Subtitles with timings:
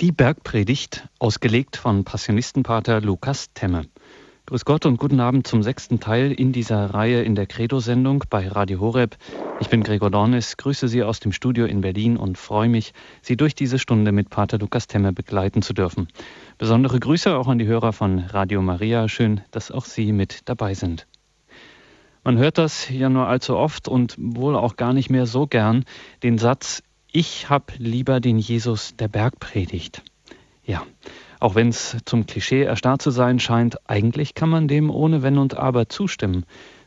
[0.00, 3.86] Die Bergpredigt, ausgelegt von Passionistenpater Lukas Temme.
[4.46, 8.46] Grüß Gott und guten Abend zum sechsten Teil in dieser Reihe in der Credo-Sendung bei
[8.46, 9.16] Radio Horeb.
[9.58, 12.92] Ich bin Gregor Dornis, grüße Sie aus dem Studio in Berlin und freue mich,
[13.22, 16.06] Sie durch diese Stunde mit Pater Lukas Temme begleiten zu dürfen.
[16.58, 19.08] Besondere Grüße auch an die Hörer von Radio Maria.
[19.08, 21.08] Schön, dass auch Sie mit dabei sind.
[22.22, 25.84] Man hört das ja nur allzu oft und wohl auch gar nicht mehr so gern,
[26.22, 30.02] den Satz, ich hab lieber den Jesus der Bergpredigt.
[30.64, 30.86] Ja,
[31.40, 35.38] auch wenn es zum Klischee erstarrt zu sein scheint, eigentlich kann man dem ohne Wenn
[35.38, 36.44] und Aber zustimmen.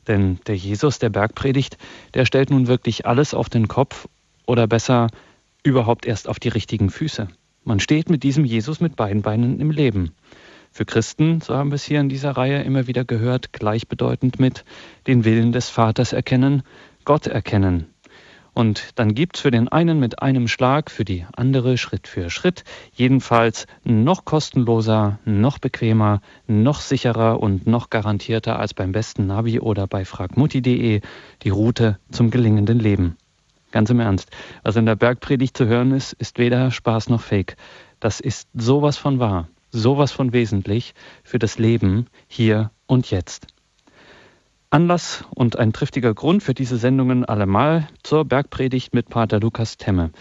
[0.07, 1.77] Denn der Jesus der Bergpredigt,
[2.13, 4.07] der stellt nun wirklich alles auf den Kopf
[4.45, 5.07] oder besser
[5.63, 7.27] überhaupt erst auf die richtigen Füße.
[7.63, 10.11] Man steht mit diesem Jesus mit beiden Beinen im Leben.
[10.71, 14.65] Für Christen, so haben wir es hier in dieser Reihe immer wieder gehört, gleichbedeutend mit
[15.05, 16.63] den Willen des Vaters erkennen,
[17.05, 17.87] Gott erkennen,
[18.53, 22.63] und dann gibt's für den einen mit einem Schlag, für die andere Schritt für Schritt,
[22.93, 29.87] jedenfalls noch kostenloser, noch bequemer, noch sicherer und noch garantierter als beim besten Navi oder
[29.87, 31.01] bei fragmutti.de
[31.43, 33.17] die Route zum gelingenden Leben.
[33.71, 34.29] Ganz im Ernst,
[34.63, 37.55] was in der Bergpredigt zu hören ist, ist weder Spaß noch Fake.
[38.01, 43.47] Das ist sowas von wahr, sowas von wesentlich für das Leben hier und jetzt.
[44.73, 50.11] Anlass und ein triftiger Grund für diese Sendungen allemal zur Bergpredigt mit Pater Lukas Temme.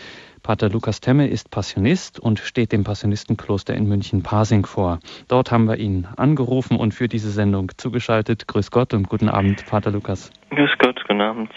[0.43, 4.99] Pater Lukas Temme ist Passionist und steht dem Passionistenkloster in München-Pasing vor.
[5.29, 8.49] Dort haben wir ihn angerufen und für diese Sendung zugeschaltet.
[8.49, 10.33] Grüß Gott und guten Abend, Pater Lukas.
[10.51, 11.51] Grüß Gott, guten Abend.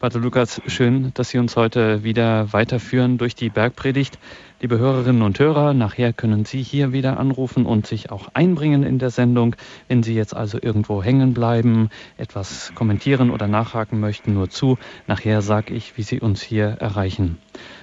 [0.00, 4.16] Pater Lukas, schön, dass Sie uns heute wieder weiterführen durch die Bergpredigt.
[4.60, 9.00] Liebe Hörerinnen und Hörer, nachher können Sie hier wieder anrufen und sich auch einbringen in
[9.00, 9.56] der Sendung.
[9.88, 14.78] Wenn Sie jetzt also irgendwo hängen bleiben, etwas kommentieren oder nachhaken möchten, nur zu.
[15.08, 17.38] Nachher sage ich, wie Sie uns hier erreichen.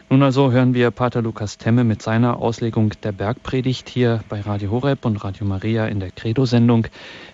[0.08, 4.70] Nun also hören wir Pater Lukas Temme mit seiner Auslegung der Bergpredigt hier bei Radio
[4.70, 6.86] Horeb und Radio Maria in der Credo-Sendung.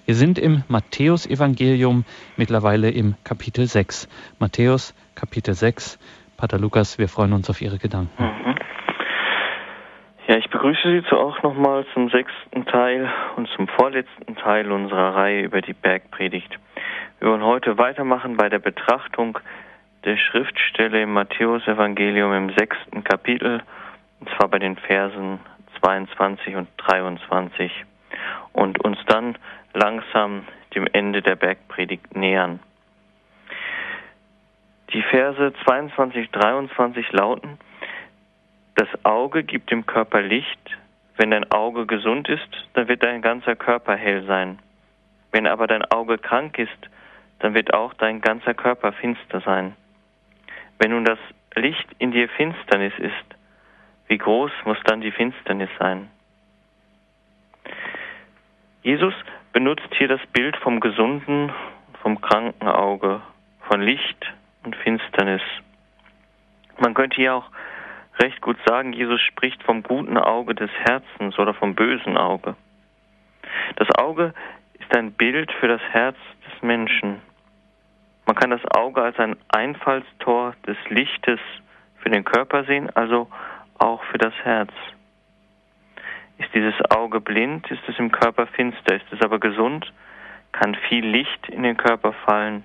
[0.06, 2.06] Wir sind im Matthäusevangelium,
[2.38, 4.08] mittlerweile im Kapitel 6.
[4.40, 6.00] Matthäus, Kapitel 6.
[6.38, 8.24] Pater Lukas, wir freuen uns auf Ihre Gedanken.
[8.24, 8.56] Mhm.
[10.28, 15.14] Ja, ich begrüße Sie zu auch nochmal zum sechsten Teil und zum vorletzten Teil unserer
[15.14, 16.58] Reihe über die Bergpredigt.
[17.20, 19.38] Wir wollen heute weitermachen bei der Betrachtung
[20.04, 23.62] der Schriftstelle im Matthäusevangelium im sechsten Kapitel,
[24.20, 25.40] und zwar bei den Versen
[25.80, 27.72] 22 und 23
[28.54, 29.38] und uns dann
[29.74, 30.46] langsam
[30.76, 32.60] dem Ende der Bergpredigt nähern.
[34.94, 37.58] Die Verse 22, 23 lauten,
[38.76, 40.78] das Auge gibt dem Körper Licht.
[41.18, 44.60] Wenn dein Auge gesund ist, dann wird dein ganzer Körper hell sein.
[45.32, 46.90] Wenn aber dein Auge krank ist,
[47.40, 49.76] dann wird auch dein ganzer Körper finster sein.
[50.82, 51.20] Wenn nun das
[51.54, 53.36] Licht in dir Finsternis ist,
[54.08, 56.10] wie groß muss dann die Finsternis sein?
[58.82, 59.14] Jesus
[59.54, 61.54] benutzt hier das Bild vom gesunden,
[62.02, 63.22] vom kranken Auge,
[63.68, 64.34] von Licht
[64.64, 65.44] und Finsternis.
[66.80, 67.52] Man könnte hier auch
[68.20, 72.56] recht gut sagen, Jesus spricht vom guten Auge des Herzens oder vom bösen Auge.
[73.76, 74.34] Das Auge
[74.80, 76.18] ist ein Bild für das Herz
[76.48, 77.22] des Menschen.
[78.32, 81.42] Man kann das Auge als ein Einfallstor des Lichtes
[81.98, 83.30] für den Körper sehen, also
[83.78, 84.72] auch für das Herz.
[86.38, 89.92] Ist dieses Auge blind, ist es im Körper finster, ist es aber gesund,
[90.54, 92.64] kann viel Licht in den Körper fallen.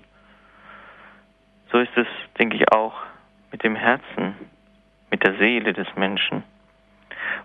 [1.72, 2.06] So ist es,
[2.38, 2.94] denke ich, auch
[3.50, 4.36] mit dem Herzen
[5.10, 6.44] mit der Seele des Menschen,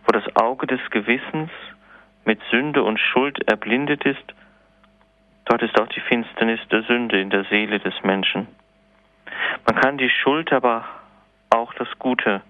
[0.05, 1.49] wo das Auge des Gewissens
[2.25, 4.35] mit Sünde und Schuld erblindet ist,
[5.45, 8.47] dort ist auch die Finsternis der Sünde in der Seele des Menschen.
[9.65, 10.85] Man kann die Schuld, aber
[11.49, 12.41] auch das Gute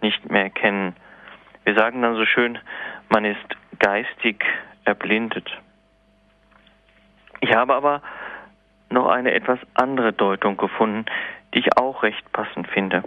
[0.00, 0.94] nicht mehr erkennen.
[1.64, 2.58] Wir sagen dann so schön,
[3.08, 4.44] man ist geistig
[4.84, 5.50] erblindet.
[7.40, 8.02] Ich habe aber
[8.90, 11.04] noch eine etwas andere Deutung gefunden,
[11.52, 13.04] die ich auch recht passend finde.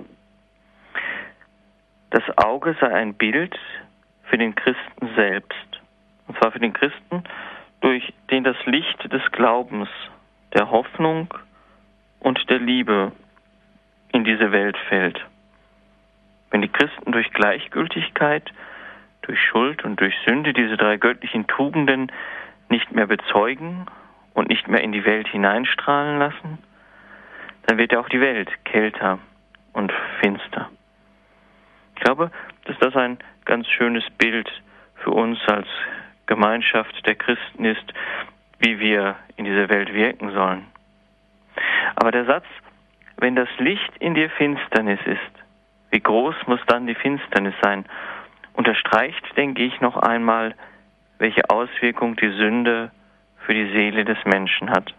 [2.11, 3.57] Das Auge sei ein Bild
[4.23, 5.81] für den Christen selbst.
[6.27, 7.23] Und zwar für den Christen,
[7.81, 9.89] durch den das Licht des Glaubens,
[10.53, 11.33] der Hoffnung
[12.19, 13.11] und der Liebe
[14.13, 15.19] in diese Welt fällt.
[16.51, 18.51] Wenn die Christen durch Gleichgültigkeit,
[19.23, 22.11] durch Schuld und durch Sünde diese drei göttlichen Tugenden
[22.69, 23.85] nicht mehr bezeugen
[24.33, 26.57] und nicht mehr in die Welt hineinstrahlen lassen,
[27.67, 29.19] dann wird ja auch die Welt kälter
[29.73, 30.69] und finster.
[31.95, 32.31] Ich glaube,
[32.65, 34.49] dass das ein ganz schönes Bild
[34.95, 35.67] für uns als
[36.31, 37.93] Gemeinschaft der Christen ist,
[38.59, 40.65] wie wir in dieser Welt wirken sollen.
[41.97, 42.45] Aber der Satz,
[43.17, 45.33] wenn das Licht in dir Finsternis ist,
[45.89, 47.83] wie groß muss dann die Finsternis sein?
[48.53, 50.55] unterstreicht, denke ich, noch einmal,
[51.17, 52.91] welche Auswirkung die Sünde
[53.45, 54.93] für die Seele des Menschen hat.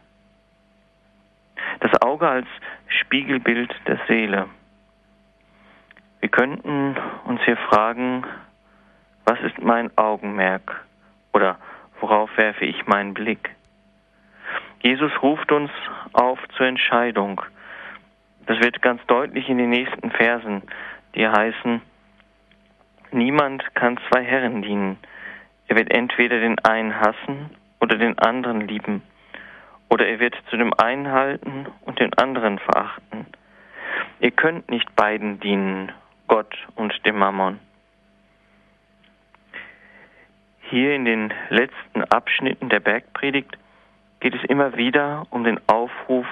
[1.80, 2.46] Das Auge als
[2.88, 4.48] Spiegelbild der Seele.
[6.20, 8.24] Wir könnten uns hier fragen,
[9.24, 10.84] was ist mein Augenmerk
[11.32, 11.58] oder
[12.00, 13.50] worauf werfe ich meinen Blick?
[14.82, 15.70] Jesus ruft uns
[16.12, 17.40] auf zur Entscheidung.
[18.46, 20.62] Das wird ganz deutlich in den nächsten Versen,
[21.14, 21.80] die heißen,
[23.12, 24.98] niemand kann zwei Herren dienen.
[25.68, 27.50] Er wird entweder den einen hassen
[27.80, 29.02] oder den anderen lieben,
[29.88, 33.26] oder er wird zu dem einen halten und den anderen verachten.
[34.20, 35.92] Ihr könnt nicht beiden dienen,
[36.26, 37.58] Gott und dem Mammon.
[40.72, 43.58] Hier in den letzten Abschnitten der Bergpredigt
[44.20, 46.26] geht es immer wieder um den Aufruf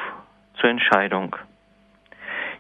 [0.55, 1.37] zur Entscheidung.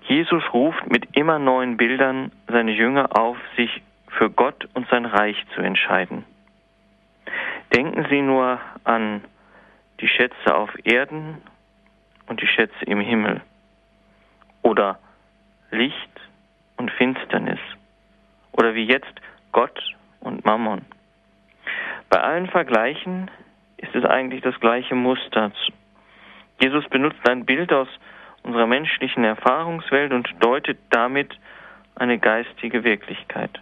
[0.02, 5.42] Jesus ruft mit immer neuen Bildern seine Jünger auf, sich für Gott und sein Reich
[5.54, 6.26] zu entscheiden.
[7.74, 9.24] Denken Sie nur an
[10.00, 11.38] die Schätze auf Erden
[12.26, 13.40] und die Schätze im Himmel
[14.60, 14.98] oder
[15.70, 16.20] Licht
[16.76, 17.60] und Finsternis
[18.52, 19.14] oder wie jetzt
[19.52, 19.80] Gott
[20.20, 20.82] und Mammon.
[22.10, 23.30] Bei allen Vergleichen
[23.76, 25.52] ist es eigentlich das gleiche Muster.
[26.60, 27.88] Jesus benutzt ein Bild aus
[28.42, 31.38] unserer menschlichen Erfahrungswelt und deutet damit
[31.94, 33.60] eine geistige Wirklichkeit.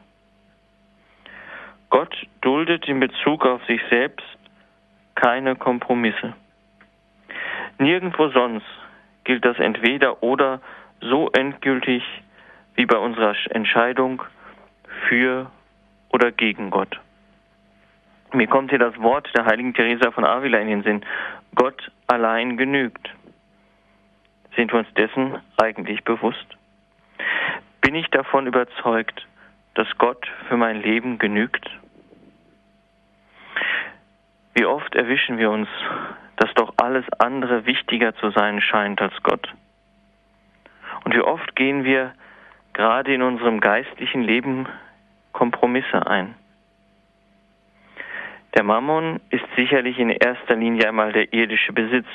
[1.90, 4.26] Gott duldet in Bezug auf sich selbst
[5.14, 6.32] keine Kompromisse.
[7.78, 8.66] Nirgendwo sonst
[9.24, 10.60] gilt das entweder oder
[11.00, 12.02] so endgültig
[12.76, 14.22] wie bei unserer Entscheidung
[15.06, 15.50] für
[16.10, 16.98] oder gegen Gott.
[18.32, 21.04] Mir kommt hier das Wort der heiligen Teresa von Avila in den Sinn.
[21.54, 23.08] Gott allein genügt.
[24.54, 26.46] Sind wir uns dessen eigentlich bewusst?
[27.80, 29.26] Bin ich davon überzeugt,
[29.74, 31.70] dass Gott für mein Leben genügt?
[34.54, 35.68] Wie oft erwischen wir uns,
[36.36, 39.48] dass doch alles andere wichtiger zu sein scheint als Gott?
[41.04, 42.12] Und wie oft gehen wir
[42.74, 44.66] gerade in unserem geistlichen Leben
[45.32, 46.34] Kompromisse ein?
[48.58, 52.08] Der Mammon ist sicherlich in erster Linie einmal der irdische Besitz.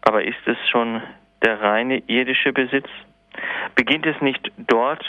[0.00, 1.00] Aber ist es schon
[1.40, 2.88] der reine irdische Besitz?
[3.76, 5.04] Beginnt es nicht dort,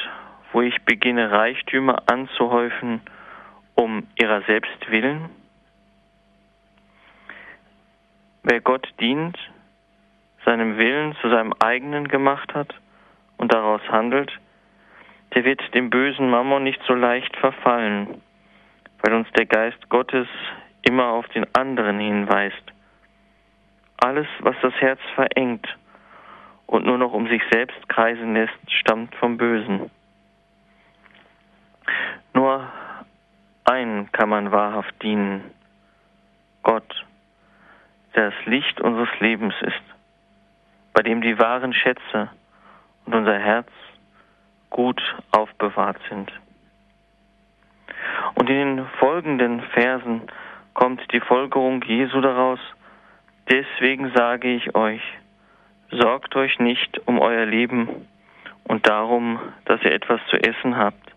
[0.52, 3.02] wo ich beginne, Reichtümer anzuhäufen,
[3.74, 5.32] um ihrer selbst willen?
[8.44, 9.40] Wer Gott dient,
[10.46, 12.76] seinem Willen zu seinem eigenen gemacht hat
[13.38, 14.32] und daraus handelt,
[15.34, 18.22] der wird dem bösen Mammon nicht so leicht verfallen
[19.04, 20.28] weil uns der Geist Gottes
[20.82, 22.64] immer auf den anderen hinweist.
[23.98, 25.68] Alles, was das Herz verengt
[26.66, 29.92] und nur noch um sich selbst kreisen lässt, stammt vom Bösen.
[32.34, 32.68] Nur
[33.66, 35.52] einen kann man wahrhaft dienen,
[36.64, 37.06] Gott,
[38.16, 39.84] der das Licht unseres Lebens ist,
[40.94, 42.30] bei dem die wahren Schätze
[43.06, 43.68] und unser Herz
[44.70, 45.02] gut
[45.32, 46.32] aufbewahrt sind.
[48.36, 50.22] Und in den folgenden Versen
[50.74, 52.60] kommt die Folgerung Jesu daraus.
[53.50, 55.02] Deswegen sage ich euch,
[55.92, 58.08] sorgt euch nicht um euer Leben
[58.64, 61.14] und darum, dass ihr etwas zu essen habt,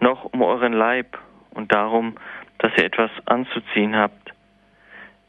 [0.00, 1.18] noch um euren Leib
[1.50, 2.16] und darum,
[2.58, 4.32] dass ihr etwas anzuziehen habt.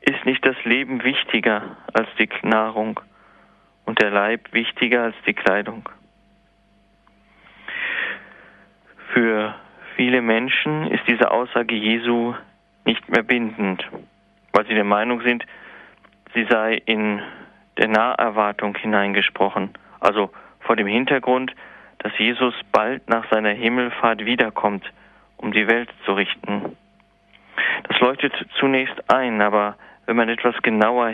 [0.01, 2.99] Ist nicht das Leben wichtiger als die Nahrung
[3.85, 5.87] und der Leib wichtiger als die Kleidung?
[9.13, 9.55] Für
[9.95, 12.33] viele Menschen ist diese Aussage Jesu
[12.85, 13.87] nicht mehr bindend,
[14.51, 15.43] weil sie der Meinung sind,
[16.33, 17.21] sie sei in
[17.77, 20.31] der Naherwartung hineingesprochen, also
[20.61, 21.53] vor dem Hintergrund,
[21.99, 24.85] dass Jesus bald nach seiner Himmelfahrt wiederkommt,
[25.37, 26.75] um die Welt zu richten.
[27.87, 31.13] Das leuchtet zunächst ein, aber wenn man etwas genauer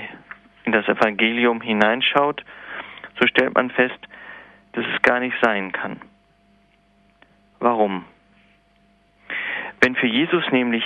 [0.65, 2.43] in das Evangelium hineinschaut,
[3.19, 3.99] so stellt man fest,
[4.73, 5.99] dass es gar nicht sein kann.
[7.59, 8.05] Warum?
[9.81, 10.83] Wenn für Jesus nämlich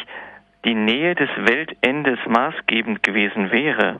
[0.66, 4.00] die Nähe des Weltendes maßgebend gewesen wäre,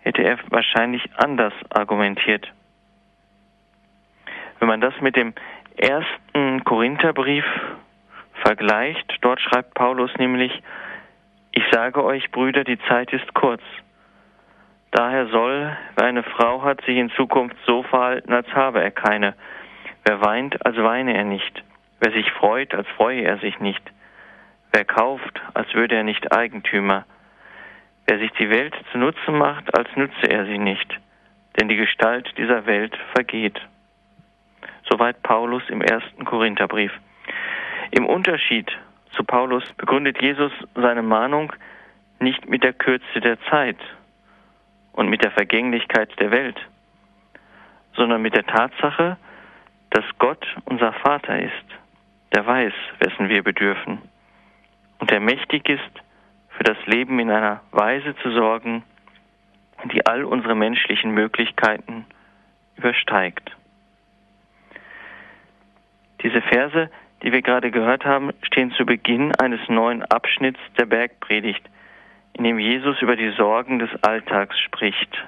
[0.00, 2.50] hätte er wahrscheinlich anders argumentiert.
[4.58, 5.34] Wenn man das mit dem
[5.76, 7.44] ersten Korintherbrief
[8.42, 10.62] vergleicht, dort schreibt Paulus nämlich,
[11.52, 13.62] ich sage euch, Brüder, die Zeit ist kurz.
[14.90, 19.34] Daher soll, wer eine Frau hat, sich in Zukunft so verhalten, als habe er keine.
[20.04, 21.62] Wer weint, als weine er nicht.
[22.00, 23.82] Wer sich freut, als freue er sich nicht.
[24.72, 27.04] Wer kauft, als würde er nicht Eigentümer.
[28.06, 30.98] Wer sich die Welt zu Nutzen macht, als nütze er sie nicht.
[31.58, 33.60] Denn die Gestalt dieser Welt vergeht.
[34.88, 36.92] Soweit Paulus im ersten Korintherbrief.
[37.90, 38.70] Im Unterschied
[39.12, 41.52] zu Paulus begründet Jesus seine Mahnung
[42.20, 43.78] nicht mit der Kürze der Zeit
[44.92, 46.58] und mit der Vergänglichkeit der Welt,
[47.94, 49.16] sondern mit der Tatsache,
[49.90, 51.77] dass Gott unser Vater ist,
[52.34, 54.02] der weiß, wessen wir bedürfen
[54.98, 56.02] und der mächtig ist,
[56.50, 58.82] für das Leben in einer Weise zu sorgen,
[59.92, 62.04] die all unsere menschlichen Möglichkeiten
[62.76, 63.56] übersteigt.
[66.22, 66.90] Diese Verse,
[67.22, 71.64] die wir gerade gehört haben, stehen zu Beginn eines neuen Abschnitts der Bergpredigt,
[72.32, 75.24] in dem Jesus über die Sorgen des Alltags spricht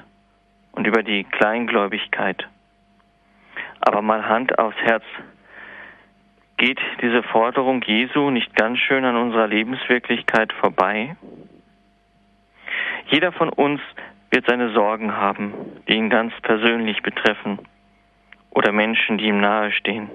[0.72, 2.46] und über die Kleingläubigkeit.
[3.80, 5.04] Aber mal Hand aufs Herz.
[6.60, 11.16] Geht diese Forderung Jesu nicht ganz schön an unserer Lebenswirklichkeit vorbei?
[13.06, 13.80] Jeder von uns
[14.30, 15.54] wird seine Sorgen haben,
[15.88, 17.60] die ihn ganz persönlich betreffen
[18.50, 20.10] oder Menschen, die ihm nahestehen.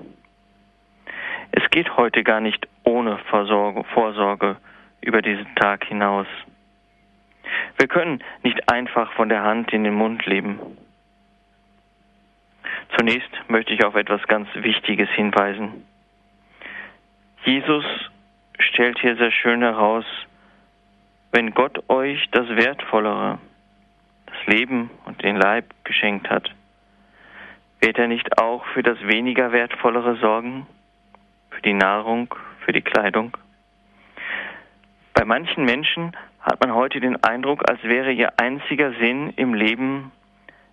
[1.49, 4.57] Es geht heute gar nicht ohne Vorsorge, Vorsorge
[5.01, 6.27] über diesen Tag hinaus.
[7.79, 10.59] Wir können nicht einfach von der Hand in den Mund leben.
[12.95, 15.83] Zunächst möchte ich auf etwas ganz Wichtiges hinweisen.
[17.45, 17.85] Jesus
[18.57, 20.05] stellt hier sehr schön heraus,
[21.31, 23.37] wenn Gott euch das Wertvollere,
[24.25, 26.49] das Leben und den Leib geschenkt hat,
[27.81, 30.65] wird er nicht auch für das weniger Wertvollere sorgen,
[31.51, 32.33] für die Nahrung,
[32.65, 33.37] für die Kleidung?
[35.13, 40.11] Bei manchen Menschen hat man heute den Eindruck, als wäre ihr einziger Sinn im Leben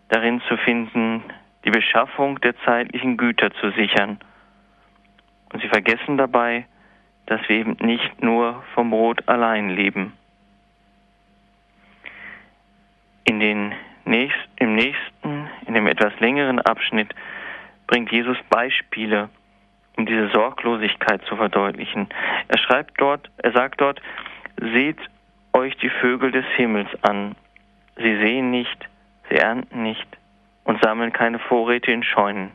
[0.08, 1.22] darin zu finden,
[1.66, 4.18] die Beschaffung der zeitlichen Güter zu sichern.
[5.52, 6.66] Und sie vergessen dabei,
[7.26, 10.12] dass wir eben nicht nur vom Brot allein leben.
[13.24, 17.14] In den nächst, Im nächsten, in dem etwas längeren Abschnitt
[17.86, 19.28] bringt Jesus Beispiele,
[19.96, 22.08] um diese Sorglosigkeit zu verdeutlichen.
[22.48, 24.00] Er schreibt dort, er sagt dort,
[24.60, 24.98] seht
[25.52, 27.36] euch die Vögel des Himmels an.
[27.96, 28.88] Sie sehen nicht,
[29.28, 30.06] sie ernten nicht,
[30.64, 32.52] und sammeln keine Vorräte in Scheunen.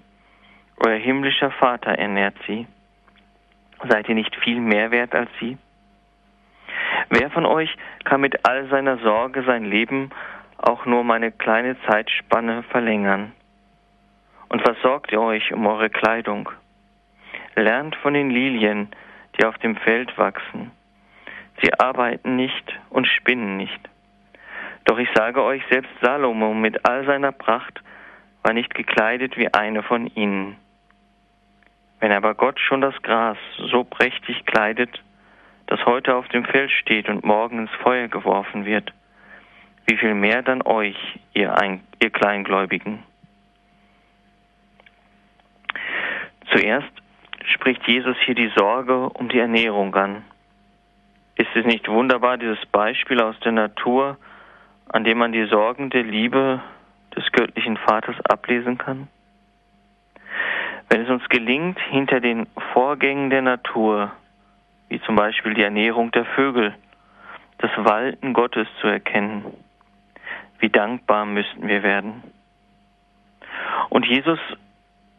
[0.77, 2.67] Euer himmlischer Vater ernährt sie.
[3.87, 5.57] Seid ihr nicht viel mehr wert als sie?
[7.09, 10.09] Wer von euch kann mit all seiner Sorge sein Leben
[10.57, 13.31] auch nur um eine kleine Zeitspanne verlängern?
[14.49, 16.49] Und was sorgt ihr euch um eure Kleidung?
[17.55, 18.89] Lernt von den Lilien,
[19.37, 20.71] die auf dem Feld wachsen.
[21.61, 23.79] Sie arbeiten nicht und spinnen nicht.
[24.85, 27.81] Doch ich sage euch, selbst Salomo mit all seiner Pracht
[28.43, 30.55] war nicht gekleidet wie eine von ihnen.
[31.99, 33.37] Wenn aber Gott schon das Gras
[33.71, 35.01] so prächtig kleidet,
[35.67, 38.93] das heute auf dem Feld steht und morgen ins Feuer geworfen wird,
[39.87, 40.97] wie viel mehr dann euch,
[41.33, 43.03] ihr, Ein ihr Kleingläubigen?
[46.51, 46.91] Zuerst
[47.45, 50.23] spricht Jesus hier die Sorge um die Ernährung an.
[51.35, 54.17] Ist es nicht wunderbar, dieses Beispiel aus der Natur,
[54.89, 56.61] an dem man die Sorgen der Liebe
[57.15, 59.07] des göttlichen Vaters ablesen kann?
[60.89, 64.11] Wenn es uns gelingt, hinter den Vorgängen der Natur,
[64.89, 66.73] wie zum Beispiel die Ernährung der Vögel,
[67.57, 69.45] das Walten Gottes zu erkennen,
[70.59, 72.23] wie dankbar müssten wir werden.
[73.89, 74.39] Und Jesus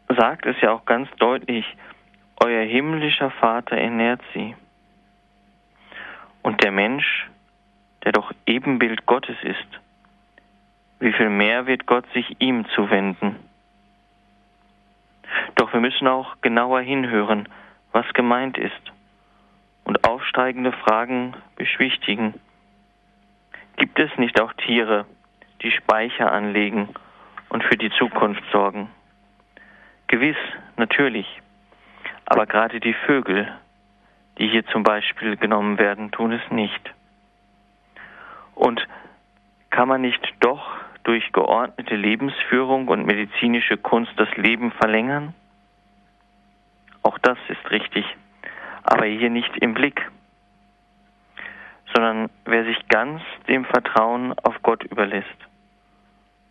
[0.08, 1.66] sagt es ja auch ganz deutlich,
[2.40, 4.54] euer himmlischer Vater ernährt sie.
[6.42, 7.28] Und der Mensch,
[8.04, 9.80] der doch Ebenbild Gottes ist,
[11.00, 13.37] wie viel mehr wird Gott sich ihm zuwenden?
[15.54, 17.49] Doch wir müssen auch genauer hinhören,
[17.92, 18.92] was gemeint ist
[19.85, 22.35] und aufsteigende Fragen beschwichtigen.
[23.76, 25.07] Gibt es nicht auch Tiere,
[25.62, 26.88] die Speicher anlegen
[27.49, 28.90] und für die Zukunft sorgen?
[30.09, 30.37] Gewiss,
[30.76, 31.26] natürlich.
[32.26, 33.50] Aber gerade die Vögel,
[34.38, 36.95] die hier zum Beispiel genommen werden, tun es nicht.
[38.54, 38.87] Und
[39.71, 45.32] kann man nicht doch durch geordnete Lebensführung und medizinische Kunst das Leben verlängern?
[47.02, 48.04] Auch das ist richtig,
[48.82, 50.06] aber hier nicht im Blick,
[51.94, 55.26] sondern wer sich ganz dem Vertrauen auf Gott überlässt,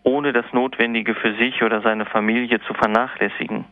[0.01, 3.65] ohne das Notwendige für sich oder seine Familie zu vernachlässigen,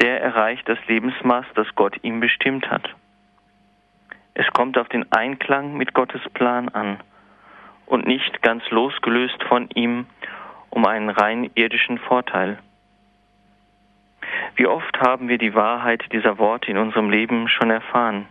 [0.00, 2.88] der erreicht das Lebensmaß, das Gott ihm bestimmt hat.
[4.34, 7.00] Es kommt auf den Einklang mit Gottes Plan an
[7.90, 10.06] und nicht ganz losgelöst von ihm
[10.70, 12.58] um einen rein irdischen Vorteil.
[14.54, 18.26] Wie oft haben wir die Wahrheit dieser Worte in unserem Leben schon erfahren?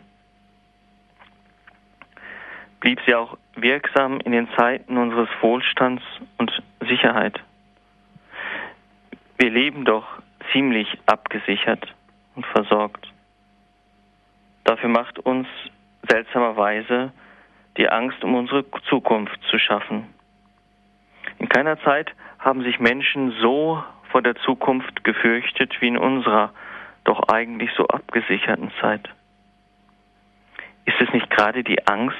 [2.79, 6.03] Blieb sie auch wirksam in den Zeiten unseres Wohlstands
[6.37, 6.51] und
[6.87, 7.37] Sicherheit?
[9.37, 10.05] Wir leben doch
[10.53, 11.93] ziemlich abgesichert
[12.35, 13.11] und versorgt.
[14.63, 15.47] Dafür macht uns
[16.07, 17.11] seltsamerweise
[17.79, 20.13] die Angst um unsere Zukunft zu schaffen.
[21.39, 23.81] In keiner Zeit haben sich Menschen so
[24.11, 26.51] vor der Zukunft gefürchtet wie in unserer
[27.05, 29.07] doch eigentlich so abgesicherten Zeit.
[30.83, 32.17] Ist es nicht gerade die Angst,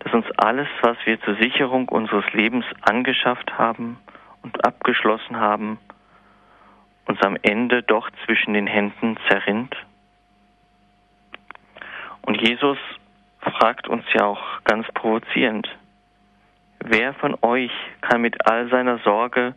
[0.00, 3.98] dass uns alles, was wir zur Sicherung unseres Lebens angeschafft haben
[4.42, 5.78] und abgeschlossen haben,
[7.06, 9.74] uns am Ende doch zwischen den Händen zerrinnt?
[12.20, 12.78] Und Jesus
[13.52, 15.68] fragt uns ja auch ganz provozierend,
[16.80, 19.54] wer von euch kann mit all seiner Sorge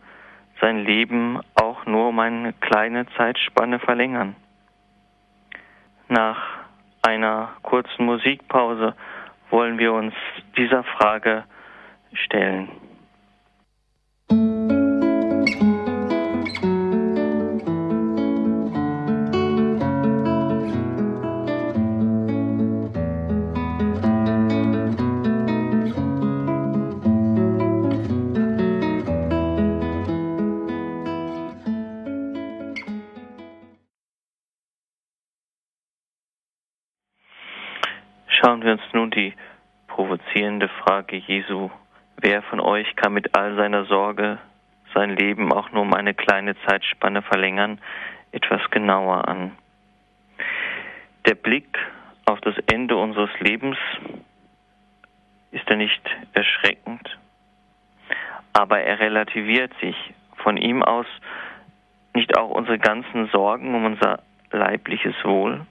[0.62, 4.36] sein Leben auch nur um eine kleine Zeitspanne verlängern?
[6.08, 6.38] Nach
[7.01, 8.96] einer kurzen Musikpause
[9.50, 10.13] wollen wir uns
[10.58, 11.43] dieser Frage
[12.13, 12.69] stellen.
[38.59, 39.33] Schauen wir uns nun die
[39.87, 41.69] provozierende Frage Jesu,
[42.17, 44.37] wer von euch kann mit all seiner Sorge
[44.93, 47.79] sein Leben auch nur um eine kleine Zeitspanne verlängern,
[48.33, 49.53] etwas genauer an.
[51.25, 51.79] Der Blick
[52.25, 53.77] auf das Ende unseres Lebens
[55.51, 56.01] ist er nicht
[56.33, 57.17] erschreckend,
[58.51, 59.95] aber er relativiert sich
[60.35, 61.07] von ihm aus
[62.13, 64.19] nicht auch unsere ganzen Sorgen um unser
[64.51, 65.65] leibliches Wohl,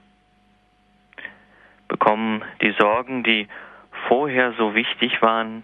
[1.89, 3.49] bekommen die Sorgen, die
[4.07, 5.63] vorher so wichtig waren,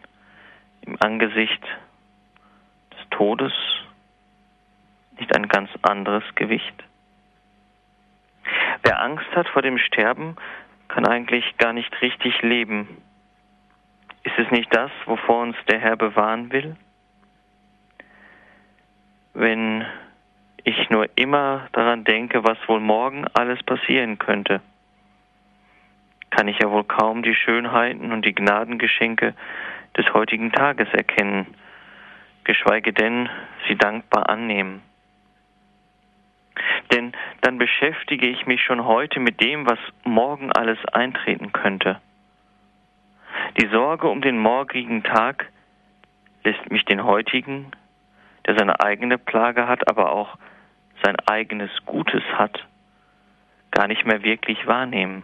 [0.82, 1.64] im Angesicht
[2.92, 3.54] des Todes
[5.18, 6.84] nicht ein ganz anderes Gewicht.
[8.84, 10.36] Wer Angst hat vor dem Sterben,
[10.90, 13.02] kann eigentlich gar nicht richtig leben.
[14.24, 16.76] Ist es nicht das, wovor uns der Herr bewahren will?
[19.34, 19.86] Wenn
[20.64, 24.62] ich nur immer daran denke, was wohl morgen alles passieren könnte,
[26.36, 29.34] kann ich ja wohl kaum die Schönheiten und die Gnadengeschenke
[29.98, 31.48] des heutigen Tages erkennen,
[32.44, 33.30] geschweige denn
[33.68, 34.82] sie dankbar annehmen.
[36.92, 42.02] Denn dann beschäftige ich mich schon heute mit dem, was morgen alles eintreten könnte.
[43.62, 45.50] Die Sorge um den morgigen Tag
[46.44, 47.72] lässt mich den heutigen,
[48.46, 50.38] der seine eigene Plage hat, aber auch
[51.02, 52.66] sein eigenes Gutes hat,
[53.72, 55.24] gar nicht mehr wirklich wahrnehmen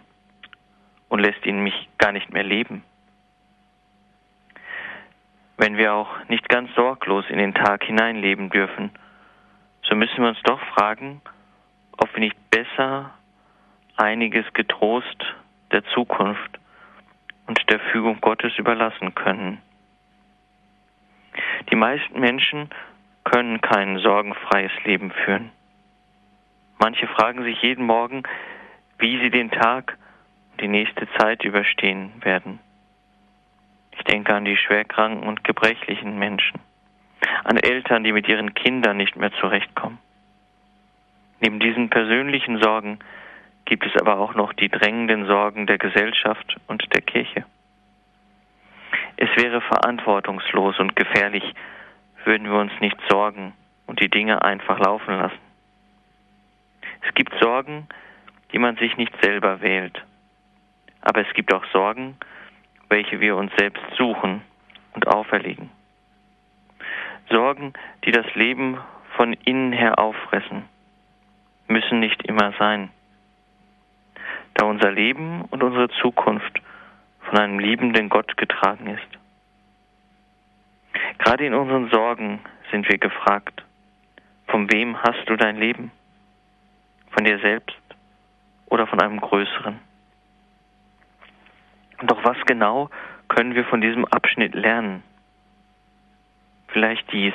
[1.11, 2.85] und lässt ihn mich gar nicht mehr leben.
[5.57, 8.91] Wenn wir auch nicht ganz sorglos in den Tag hineinleben dürfen,
[9.83, 11.21] so müssen wir uns doch fragen,
[11.97, 13.13] ob wir nicht besser
[13.97, 15.17] einiges getrost
[15.73, 16.59] der Zukunft
[17.45, 19.61] und der Fügung Gottes überlassen können.
[21.69, 22.69] Die meisten Menschen
[23.25, 25.51] können kein sorgenfreies Leben führen.
[26.79, 28.23] Manche fragen sich jeden Morgen,
[28.97, 29.97] wie sie den Tag
[30.61, 32.59] die nächste Zeit überstehen werden.
[33.97, 36.59] Ich denke an die schwerkranken und gebrechlichen Menschen,
[37.43, 39.97] an Eltern, die mit ihren Kindern nicht mehr zurechtkommen.
[41.39, 42.99] Neben diesen persönlichen Sorgen
[43.65, 47.45] gibt es aber auch noch die drängenden Sorgen der Gesellschaft und der Kirche.
[49.17, 51.43] Es wäre verantwortungslos und gefährlich,
[52.23, 53.53] würden wir uns nicht sorgen
[53.87, 55.39] und die Dinge einfach laufen lassen.
[57.07, 57.87] Es gibt Sorgen,
[58.51, 60.03] die man sich nicht selber wählt
[61.01, 62.17] aber es gibt auch Sorgen,
[62.89, 64.41] welche wir uns selbst suchen
[64.93, 65.69] und auferlegen.
[67.29, 67.73] Sorgen,
[68.05, 68.77] die das Leben
[69.15, 70.63] von innen her auffressen,
[71.67, 72.89] müssen nicht immer sein.
[74.55, 76.61] Da unser Leben und unsere Zukunft
[77.21, 79.07] von einem liebenden Gott getragen ist.
[81.19, 82.39] Gerade in unseren Sorgen
[82.71, 83.63] sind wir gefragt,
[84.47, 85.91] von wem hast du dein Leben?
[87.11, 87.77] Von dir selbst
[88.67, 89.79] oder von einem Größeren?
[92.03, 92.89] Doch was genau
[93.27, 95.03] können wir von diesem Abschnitt lernen?
[96.69, 97.33] Vielleicht dies.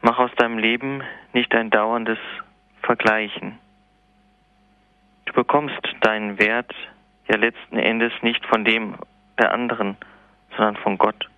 [0.00, 2.18] Mach aus deinem Leben nicht ein dauerndes
[2.82, 3.58] Vergleichen.
[5.24, 6.72] Du bekommst deinen Wert
[7.28, 8.96] ja letzten Endes nicht von dem
[9.38, 9.96] der anderen,
[10.56, 11.28] sondern von Gott.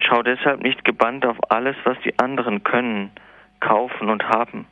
[0.00, 3.10] Schau deshalb nicht gebannt auf alles, was die anderen können,
[3.60, 4.66] kaufen und haben,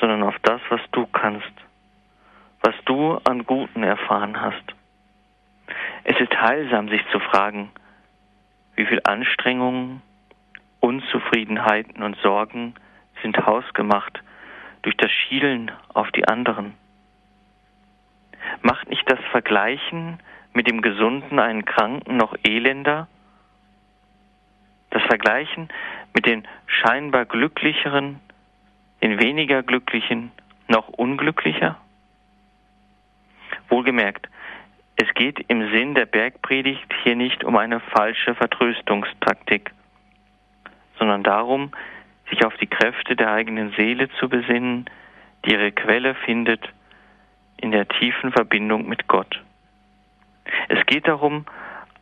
[0.00, 1.63] sondern auf das, was du kannst
[2.64, 4.74] was du an Guten erfahren hast.
[6.02, 7.70] Es ist heilsam, sich zu fragen,
[8.74, 10.02] wie viel Anstrengungen,
[10.80, 12.74] Unzufriedenheiten und Sorgen
[13.22, 14.22] sind hausgemacht
[14.82, 16.74] durch das Schielen auf die anderen
[18.62, 20.18] Macht nicht das Vergleichen
[20.52, 23.08] mit dem Gesunden einen Kranken noch elender?
[24.90, 25.68] Das Vergleichen
[26.14, 28.20] mit den scheinbar glücklicheren,
[29.02, 30.30] den weniger glücklichen,
[30.68, 31.76] noch unglücklicher?
[33.68, 34.28] Wohlgemerkt,
[34.96, 39.72] es geht im Sinn der Bergpredigt hier nicht um eine falsche Vertröstungstaktik,
[40.98, 41.72] sondern darum,
[42.30, 44.86] sich auf die Kräfte der eigenen Seele zu besinnen,
[45.44, 46.68] die ihre Quelle findet
[47.56, 49.42] in der tiefen Verbindung mit Gott.
[50.68, 51.44] Es geht darum,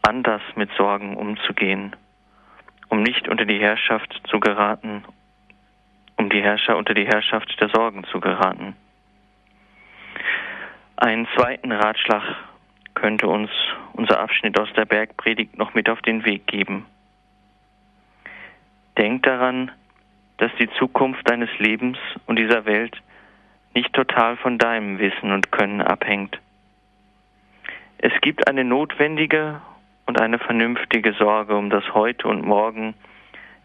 [0.03, 1.97] anders mit Sorgen umzugehen,
[2.89, 5.05] um nicht unter die Herrschaft zu geraten,
[6.17, 8.77] um die Herrscher unter die Herrschaft der Sorgen zu geraten.
[10.97, 12.23] Einen zweiten Ratschlag
[12.95, 13.51] könnte uns
[13.95, 16.87] unser Abschnitt aus der Bergpredigt noch mit auf den Weg geben.
[18.99, 19.71] Denk daran,
[20.39, 23.01] dass die Zukunft deines Lebens und dieser Welt
[23.75, 26.39] nicht total von deinem Wissen und Können abhängt.
[27.99, 29.61] Es gibt eine notwendige
[30.07, 32.95] und eine vernünftige Sorge um das Heute und Morgen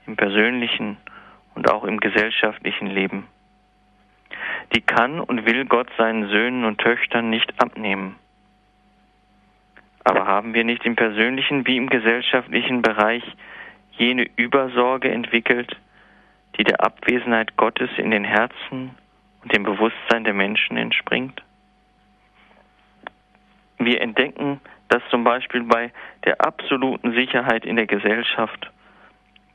[0.05, 0.97] im persönlichen
[1.55, 3.27] und auch im gesellschaftlichen Leben.
[4.73, 8.15] Die kann und will Gott seinen Söhnen und Töchtern nicht abnehmen.
[10.03, 13.23] Aber haben wir nicht im persönlichen wie im gesellschaftlichen Bereich
[13.91, 15.75] jene Übersorge entwickelt,
[16.57, 18.95] die der Abwesenheit Gottes in den Herzen
[19.43, 21.43] und dem Bewusstsein der Menschen entspringt?
[23.79, 25.91] Wir entdecken das zum Beispiel bei
[26.25, 28.71] der absoluten Sicherheit in der Gesellschaft,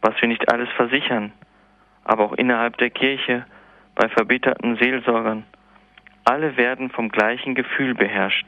[0.00, 1.32] was wir nicht alles versichern,
[2.04, 3.46] aber auch innerhalb der Kirche,
[3.94, 5.44] bei verbitterten Seelsorgern.
[6.24, 8.46] Alle werden vom gleichen Gefühl beherrscht.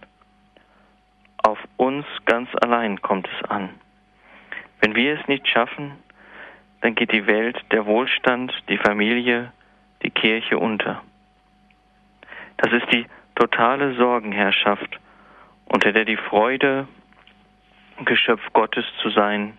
[1.42, 3.70] Auf uns ganz allein kommt es an.
[4.80, 5.92] Wenn wir es nicht schaffen,
[6.80, 9.52] dann geht die Welt, der Wohlstand, die Familie,
[10.02, 11.02] die Kirche unter.
[12.58, 15.00] Das ist die totale Sorgenherrschaft,
[15.66, 16.86] unter der die Freude,
[18.04, 19.54] Geschöpf Gottes zu sein,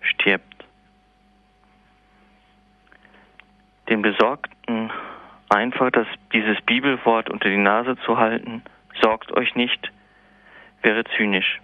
[0.00, 0.64] stirbt.
[3.88, 4.90] Den Besorgten
[5.54, 8.62] einfach das, dieses Bibelwort unter die Nase zu halten,
[9.00, 9.92] sorgt euch nicht,
[10.82, 11.60] wäre zynisch.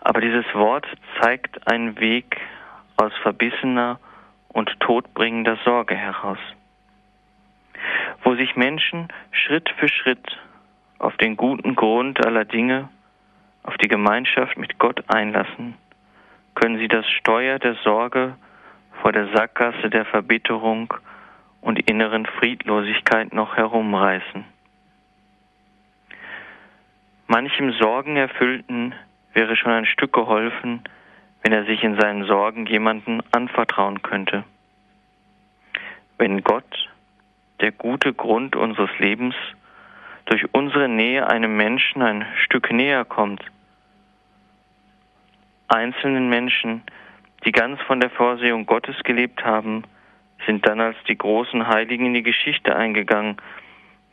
[0.00, 0.86] Aber dieses Wort
[1.20, 2.36] zeigt einen Weg
[2.96, 4.00] aus verbissener
[4.48, 6.38] und todbringender Sorge heraus,
[8.24, 10.38] wo sich Menschen Schritt für Schritt
[10.98, 12.88] auf den guten Grund aller Dinge,
[13.62, 15.74] auf die Gemeinschaft mit Gott einlassen,
[16.54, 18.34] können sie das Steuer der Sorge
[19.00, 20.92] vor der Sackgasse der Verbitterung
[21.60, 24.44] und inneren Friedlosigkeit noch herumreißen.
[27.26, 28.94] Manchem Sorgenerfüllten
[29.34, 30.82] wäre schon ein Stück geholfen,
[31.42, 34.44] wenn er sich in seinen Sorgen jemanden anvertrauen könnte.
[36.16, 36.88] Wenn Gott,
[37.60, 39.34] der gute Grund unseres Lebens,
[40.24, 43.42] durch unsere Nähe einem Menschen ein Stück näher kommt,
[45.68, 46.82] einzelnen Menschen,
[47.44, 49.84] die ganz von der Vorsehung Gottes gelebt haben,
[50.46, 53.36] sind dann als die großen Heiligen in die Geschichte eingegangen.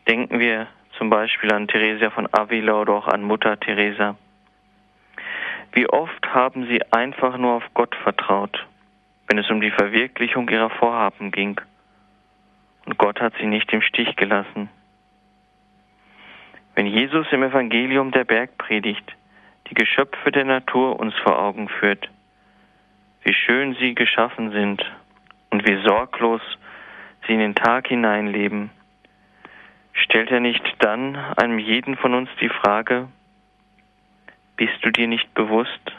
[0.08, 4.16] Denken wir zum Beispiel an Theresia von Avila oder auch an Mutter Teresa.
[5.74, 8.66] Wie oft haben sie einfach nur auf Gott vertraut,
[9.28, 11.60] wenn es um die Verwirklichung ihrer Vorhaben ging.
[12.86, 14.70] Und Gott hat sie nicht im Stich gelassen.
[16.76, 19.16] Wenn Jesus im Evangelium der Bergpredigt
[19.70, 22.10] die Geschöpfe der Natur uns vor Augen führt,
[23.24, 24.86] wie schön sie geschaffen sind
[25.56, 26.42] und wie sorglos
[27.26, 28.72] sie in den Tag hineinleben,
[29.94, 33.08] stellt er nicht dann einem jeden von uns die Frage,
[34.58, 35.94] bist du dir nicht bewusst,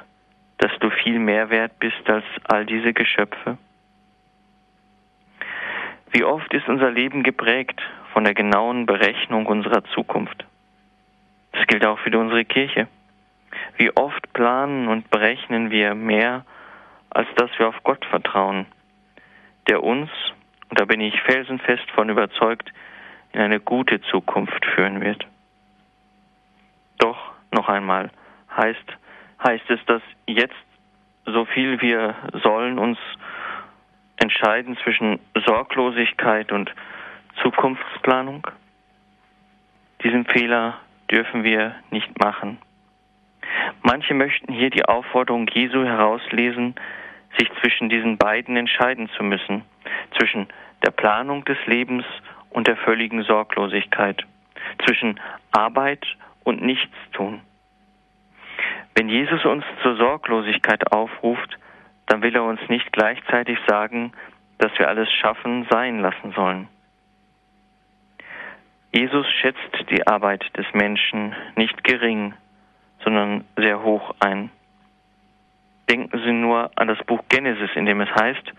[0.59, 3.57] dass du viel mehr wert bist als all diese Geschöpfe?
[6.11, 7.81] Wie oft ist unser Leben geprägt
[8.13, 10.45] von der genauen Berechnung unserer Zukunft?
[11.53, 12.89] Das gilt auch für unsere Kirche.
[13.79, 16.45] Wie oft planen und berechnen wir mehr
[17.09, 18.67] als dass wir auf Gott vertrauen,
[19.69, 20.11] der uns,
[20.69, 22.73] und da bin ich felsenfest von überzeugt,
[23.33, 25.27] in eine gute Zukunft führen wird.
[26.99, 28.11] Doch noch einmal
[28.57, 28.97] heißt,
[29.45, 30.55] heißt es, dass jetzt
[31.27, 32.99] so viel wir sollen uns
[34.17, 36.73] entscheiden zwischen Sorglosigkeit und
[37.43, 38.47] Zukunftsplanung?
[40.03, 40.79] Diesen Fehler
[41.11, 42.59] dürfen wir nicht machen.
[43.83, 46.75] Manche möchten hier die Aufforderung Jesu herauslesen,
[47.39, 49.63] sich zwischen diesen beiden entscheiden zu müssen,
[50.19, 50.49] zwischen
[50.85, 52.05] der Planung des Lebens
[52.51, 54.23] und der völligen Sorglosigkeit,
[54.85, 55.21] zwischen
[55.53, 56.07] Arbeit
[56.45, 57.41] und Nichtstun.
[58.95, 61.59] Wenn Jesus uns zur Sorglosigkeit aufruft,
[62.07, 64.13] dann will er uns nicht gleichzeitig sagen,
[64.59, 66.69] dass wir alles schaffen sein lassen sollen.
[68.93, 72.33] Jesus schätzt die Arbeit des Menschen nicht gering,
[73.05, 74.51] sondern sehr hoch ein.
[75.89, 78.53] Denken Sie nur an das Buch Genesis, in dem es heißt,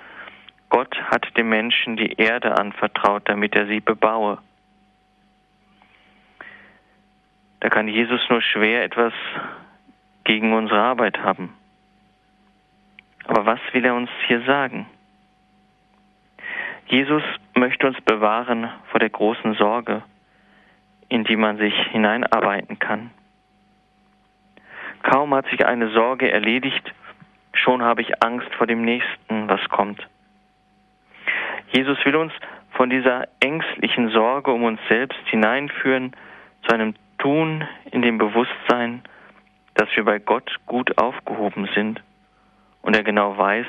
[0.69, 4.37] Gott hat dem Menschen die Erde anvertraut, damit er sie bebaue.
[7.59, 9.13] Da kann Jesus nur schwer etwas
[10.23, 11.53] gegen unsere Arbeit haben.
[13.25, 14.85] Aber was will er uns hier sagen?
[16.87, 17.23] Jesus
[17.55, 20.03] möchte uns bewahren vor der großen Sorge,
[21.09, 23.11] in die man sich hineinarbeiten kann.
[25.03, 26.93] Kaum hat sich eine Sorge erledigt,
[27.67, 30.07] schon habe ich Angst vor dem nächsten, was kommt.
[31.73, 32.31] Jesus will uns
[32.71, 36.15] von dieser ängstlichen Sorge um uns selbst hineinführen
[36.65, 39.01] zu einem Tun in dem Bewusstsein,
[39.73, 42.01] dass wir bei Gott gut aufgehoben sind
[42.83, 43.67] und er genau weiß,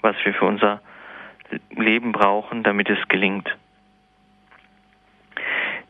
[0.00, 0.80] was wir für unser
[1.70, 3.48] Leben brauchen, damit es gelingt.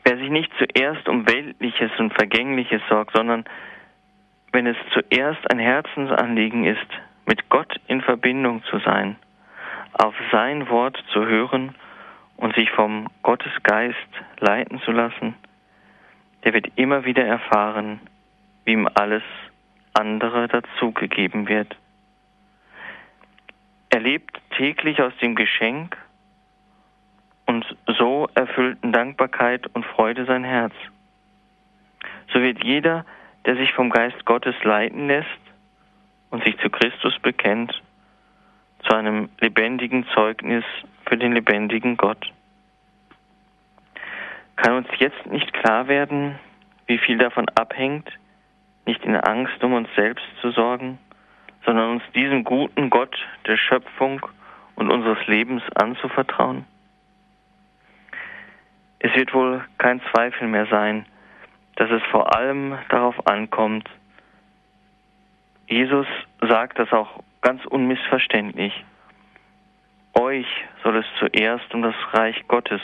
[0.05, 3.45] Wer sich nicht zuerst um Weltliches und Vergängliches sorgt, sondern
[4.53, 6.89] wenn es zuerst ein Herzensanliegen ist,
[7.29, 9.17] mit Gott in Verbindung zu sein,
[9.93, 11.75] auf sein Wort zu hören
[12.39, 14.09] und sich vom Gottesgeist
[14.41, 15.35] leiten zu lassen,
[16.45, 18.01] der wird immer wieder erfahren,
[18.65, 19.23] wie ihm alles
[19.93, 21.77] andere dazugegeben wird.
[23.91, 25.99] Er lebt täglich aus dem Geschenk
[27.45, 27.67] und
[27.99, 30.75] so erfüllten Dankbarkeit und Freude sein Herz.
[32.33, 33.05] So wird jeder,
[33.45, 35.48] der sich vom Geist Gottes leiten lässt
[36.31, 37.83] und sich zu Christus bekennt,
[38.87, 40.65] zu einem lebendigen Zeugnis
[41.07, 42.33] für den lebendigen Gott.
[44.57, 46.39] Kann uns jetzt nicht klar werden,
[46.87, 48.11] wie viel davon abhängt,
[48.87, 50.99] nicht in Angst um uns selbst zu sorgen,
[51.65, 54.25] sondern uns diesem guten Gott der Schöpfung
[54.75, 56.65] und unseres Lebens anzuvertrauen?
[59.01, 61.07] Es wird wohl kein Zweifel mehr sein,
[61.77, 63.89] dass es vor allem darauf ankommt,
[65.69, 66.07] Jesus
[66.41, 68.73] sagt das auch ganz unmissverständlich.
[70.15, 70.47] Euch
[70.83, 72.81] soll es zuerst um das Reich Gottes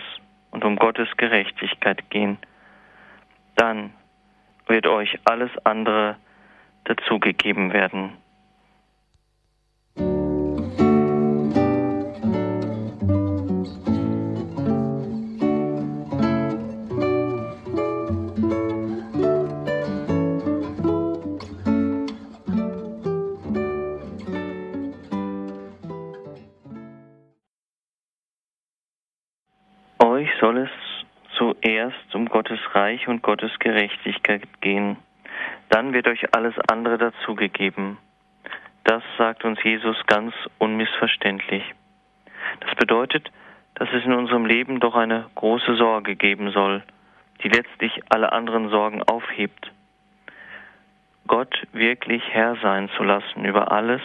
[0.51, 2.37] und um Gottes Gerechtigkeit gehen.
[3.57, 3.95] Dann
[4.67, 6.17] wird euch alles andere
[6.85, 8.13] dazugegeben werden.
[32.75, 34.97] Reich und Gottes Gerechtigkeit gehen.
[35.69, 37.99] Dann wird euch alles andere dazugegeben.
[38.85, 41.63] Das sagt uns Jesus ganz unmissverständlich.
[42.61, 43.31] Das bedeutet,
[43.75, 46.83] dass es in unserem Leben doch eine große Sorge geben soll,
[47.43, 49.71] die letztlich alle anderen Sorgen aufhebt.
[51.27, 54.03] Gott wirklich Herr sein zu lassen über alles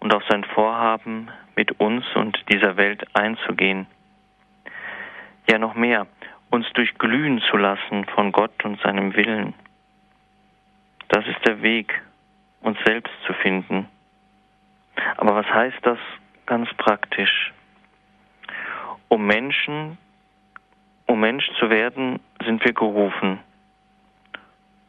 [0.00, 3.86] und auf sein Vorhaben mit uns und dieser Welt einzugehen
[5.50, 6.06] ja noch mehr,
[6.50, 9.54] uns durchglühen zu lassen von Gott und seinem Willen.
[11.08, 12.02] Das ist der Weg,
[12.60, 13.88] uns selbst zu finden.
[15.16, 15.98] Aber was heißt das
[16.46, 17.52] ganz praktisch?
[19.08, 19.98] Um Menschen,
[21.06, 23.38] um Mensch zu werden, sind wir gerufen,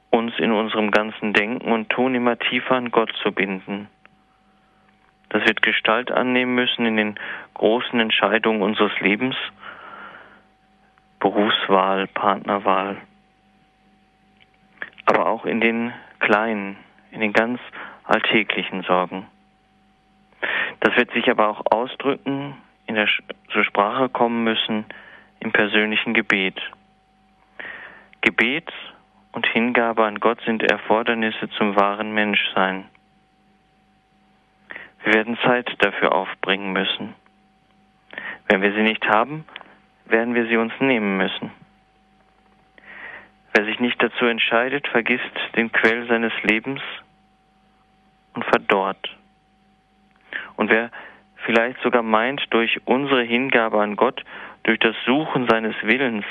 [0.10, 3.88] uns in unserem ganzen Denken und Tun immer tiefer an Gott zu binden.
[5.30, 7.20] Das wird Gestalt annehmen müssen in den
[7.54, 9.36] großen Entscheidungen unseres Lebens
[11.28, 12.96] Berufswahl, Partnerwahl,
[15.06, 16.78] aber auch in den kleinen,
[17.12, 17.60] in den ganz
[18.06, 19.28] alltäglichen Sorgen.
[20.80, 23.10] Das wird sich aber auch ausdrücken, in der
[23.52, 24.86] zur Sprache kommen müssen
[25.42, 26.62] im persönlichen Gebet.
[28.22, 28.72] Gebet
[29.34, 32.86] und Hingabe an Gott sind Erfordernisse zum wahren Menschsein.
[35.04, 37.16] Wir werden Zeit dafür aufbringen müssen.
[38.48, 39.44] Wenn wir sie nicht haben,
[40.10, 41.52] werden wir sie uns nehmen müssen.
[43.54, 45.24] Wer sich nicht dazu entscheidet, vergisst
[45.56, 46.82] den Quell seines Lebens
[48.34, 49.16] und verdorrt.
[50.56, 50.92] Und wer
[51.46, 54.24] vielleicht sogar meint, durch unsere Hingabe an Gott,
[54.64, 56.26] durch das Suchen seines Willens,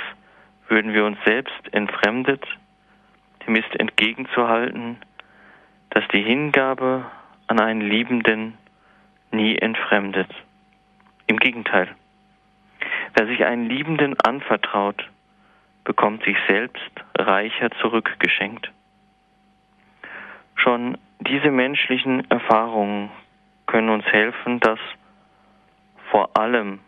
[0.68, 2.44] würden wir uns selbst entfremdet,
[3.46, 4.98] dem ist entgegenzuhalten,
[5.90, 7.06] dass die Hingabe
[7.46, 8.58] an einen Liebenden
[9.30, 10.28] nie entfremdet.
[11.26, 11.88] Im Gegenteil.
[13.18, 15.02] Wer sich einen Liebenden anvertraut,
[15.84, 18.70] bekommt sich selbst reicher zurückgeschenkt.
[20.54, 23.10] Schon diese menschlichen Erfahrungen
[23.64, 24.78] können uns helfen, dass
[26.10, 26.80] vor allem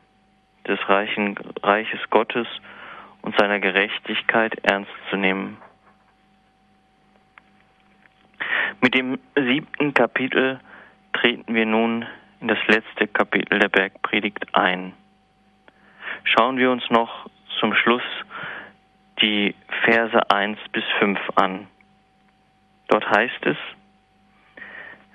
[0.66, 2.46] des Reichen, Reiches Gottes
[3.22, 5.56] und seiner Gerechtigkeit ernst zu nehmen.
[8.82, 10.60] Mit dem siebten Kapitel
[11.14, 12.04] treten wir nun
[12.42, 14.92] in das letzte Kapitel der Bergpredigt ein.
[16.24, 17.28] Schauen wir uns noch
[17.60, 18.02] zum Schluss
[19.20, 19.54] die
[19.84, 21.66] Verse 1 bis 5 an.
[22.88, 23.56] Dort heißt es,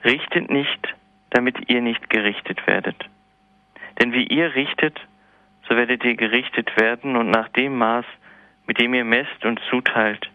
[0.03, 0.93] Richtet nicht,
[1.29, 2.97] damit ihr nicht gerichtet werdet.
[3.99, 4.99] Denn wie ihr richtet,
[5.67, 8.05] so werdet ihr gerichtet werden und nach dem Maß,
[8.67, 10.29] mit dem ihr messt und zuteilt,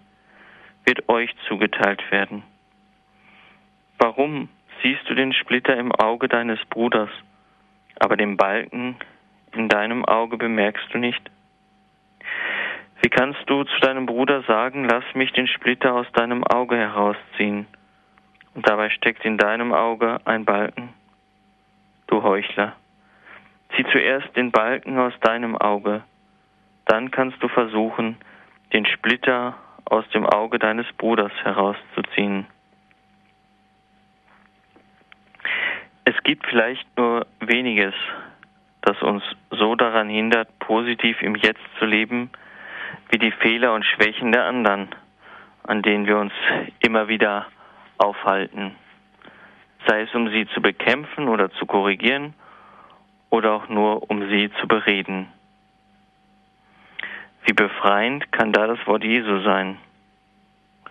[0.84, 2.42] wird euch zugeteilt werden.
[3.98, 4.48] Warum
[4.82, 7.10] siehst du den Splitter im Auge deines Bruders,
[8.00, 8.96] aber den Balken
[9.54, 11.30] in deinem Auge bemerkst du nicht?
[13.00, 17.66] Wie kannst du zu deinem Bruder sagen, lass mich den Splitter aus deinem Auge herausziehen,
[18.54, 20.90] und dabei steckt in deinem Auge ein Balken?
[22.08, 22.74] Du Heuchler,
[23.76, 26.02] zieh zuerst den Balken aus deinem Auge,
[26.86, 28.16] dann kannst du versuchen,
[28.72, 32.46] den Splitter aus dem Auge deines Bruders herauszuziehen.
[36.04, 37.94] Es gibt vielleicht nur weniges,
[38.88, 42.30] das uns so daran hindert, positiv im Jetzt zu leben,
[43.10, 44.88] wie die Fehler und Schwächen der anderen,
[45.62, 46.32] an denen wir uns
[46.80, 47.46] immer wieder
[47.98, 48.74] aufhalten,
[49.86, 52.32] sei es um sie zu bekämpfen oder zu korrigieren
[53.28, 55.28] oder auch nur um sie zu bereden.
[57.44, 59.76] Wie befreiend kann da das Wort Jesu sein?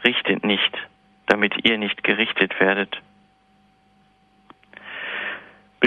[0.03, 0.77] Richtet nicht,
[1.25, 3.01] damit ihr nicht gerichtet werdet.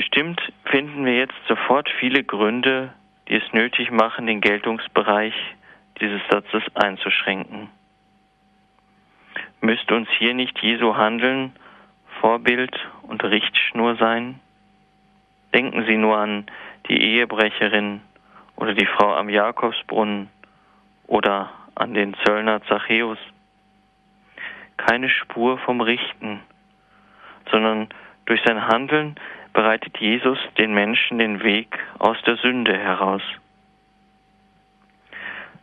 [0.01, 2.95] Bestimmt finden wir jetzt sofort viele Gründe,
[3.29, 5.35] die es nötig machen, den Geltungsbereich
[6.01, 7.69] dieses Satzes einzuschränken.
[9.61, 11.53] Müsste uns hier nicht Jesu Handeln
[12.19, 14.41] Vorbild und Richtschnur sein?
[15.53, 16.47] Denken Sie nur an
[16.89, 18.01] die Ehebrecherin
[18.57, 20.31] oder die Frau am Jakobsbrunnen
[21.09, 23.19] oder an den Zöllner Zachäus.
[24.79, 26.41] Keine Spur vom Richten,
[27.51, 27.91] sondern
[28.25, 29.17] durch sein Handeln
[29.53, 33.23] bereitet Jesus den Menschen den Weg aus der Sünde heraus.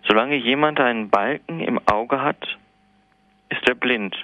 [0.07, 2.57] Solange jemand einen Balken im Auge hat,
[3.49, 4.15] ist er blind.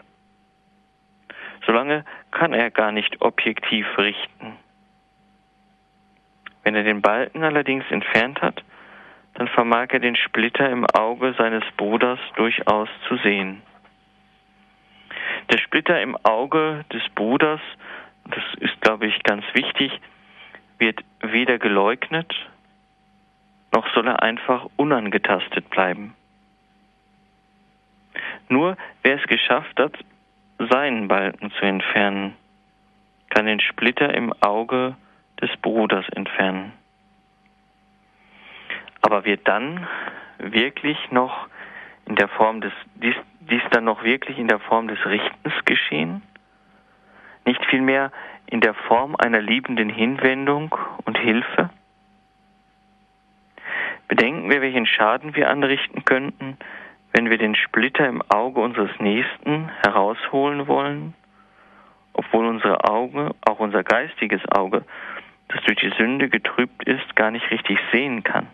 [1.66, 4.58] Solange kann er gar nicht objektiv richten.
[6.64, 8.64] Wenn er den Balken allerdings entfernt hat,
[9.34, 13.62] dann vermag er den Splitter im Auge seines Bruders durchaus zu sehen.
[15.52, 17.62] Der Splitter im Auge des Bruders,
[18.26, 19.92] das ist, glaube ich, ganz wichtig,
[20.78, 22.34] wird weder geleugnet
[23.74, 26.16] noch soll er einfach unangetastet bleiben.
[28.48, 29.98] Nur wer es geschafft hat,
[30.60, 32.36] seinen Balken zu entfernen,
[33.30, 34.96] kann den Splitter im Auge
[35.42, 36.72] des Bruders entfernen.
[39.02, 39.88] Aber wird dann
[40.38, 41.48] wirklich noch
[42.06, 46.22] in der Form des, dies, dies dann noch wirklich in der Form des Richtens geschehen?
[47.46, 48.12] Nicht vielmehr
[48.46, 50.76] in der Form einer liebenden Hinwendung
[51.06, 51.70] und Hilfe?
[54.08, 56.58] Bedenken wir, welchen Schaden wir anrichten könnten,
[57.14, 61.14] wenn wir den Splitter im Auge unseres Nächsten herausholen wollen,
[62.14, 64.84] obwohl unsere Auge, auch unser geistiges Auge,
[65.48, 68.48] das durch die Sünde getrübt ist, gar nicht richtig sehen kann,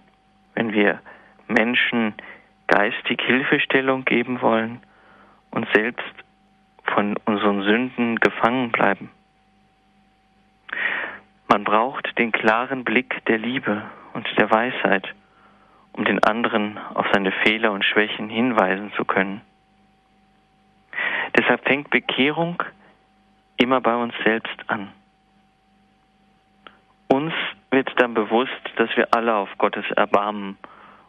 [0.56, 0.99] wenn wir
[1.47, 2.13] Menschen
[2.67, 4.82] geistig Hilfestellung geben wollen
[5.52, 6.13] und selbst
[6.93, 9.12] von unseren Sünden gefangen bleiben.
[11.47, 15.08] Man braucht den klaren Blick der Liebe und der Weisheit,
[15.93, 19.41] um den anderen auf seine Fehler und Schwächen hinweisen zu können.
[21.38, 22.62] Deshalb fängt Bekehrung
[23.58, 24.89] immer bei uns selbst an.
[27.08, 27.34] Uns
[27.71, 30.58] wird dann bewusst, dass wir alle auf Gottes Erbarmen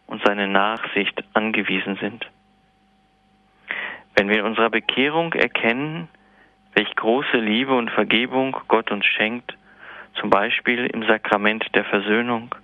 [0.07, 2.27] und seine Nachsicht angewiesen sind.
[4.21, 6.07] Wenn wir in unserer Bekehrung erkennen,
[6.75, 9.57] welch große Liebe und Vergebung Gott uns schenkt,
[10.13, 12.55] zum Beispiel im Sakrament der Versöhnung,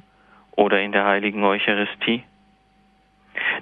[0.50, 2.24] oder in der heiligen Eucharistie.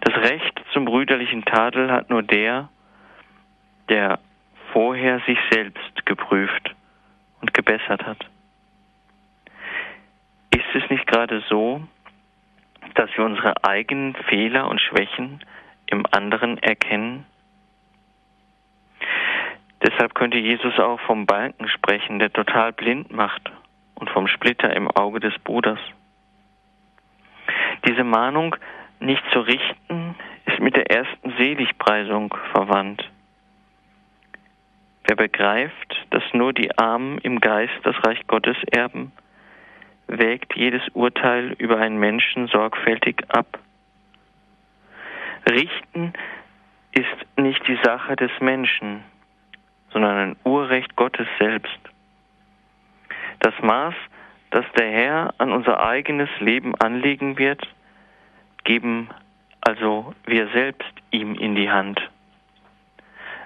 [0.00, 2.68] Das Recht zum brüderlichen Tadel hat nur der,
[3.88, 4.18] der
[4.72, 6.74] vorher sich selbst geprüft
[7.42, 8.26] und gebessert hat.
[10.50, 11.80] Ist es nicht gerade so,
[12.96, 15.44] dass wir unsere eigenen Fehler und Schwächen
[15.86, 17.24] im anderen erkennen?
[19.84, 23.52] Deshalb könnte Jesus auch vom Balken sprechen, der total blind macht
[23.94, 25.78] und vom Splitter im Auge des Bruders.
[27.86, 28.56] Diese Mahnung,
[29.00, 30.14] nicht zu richten,
[30.46, 33.10] ist mit der ersten Seligpreisung verwandt.
[35.06, 39.12] Wer begreift, dass nur die Armen im Geist das Reich Gottes erben,
[40.06, 43.58] wägt jedes Urteil über einen Menschen sorgfältig ab.
[45.46, 46.14] Richten
[46.92, 49.04] ist nicht die Sache des Menschen,
[49.94, 51.78] sondern ein Urrecht Gottes selbst.
[53.38, 53.94] Das Maß,
[54.50, 57.66] das der Herr an unser eigenes Leben anlegen wird,
[58.64, 59.08] geben
[59.60, 61.98] also wir selbst ihm in die Hand.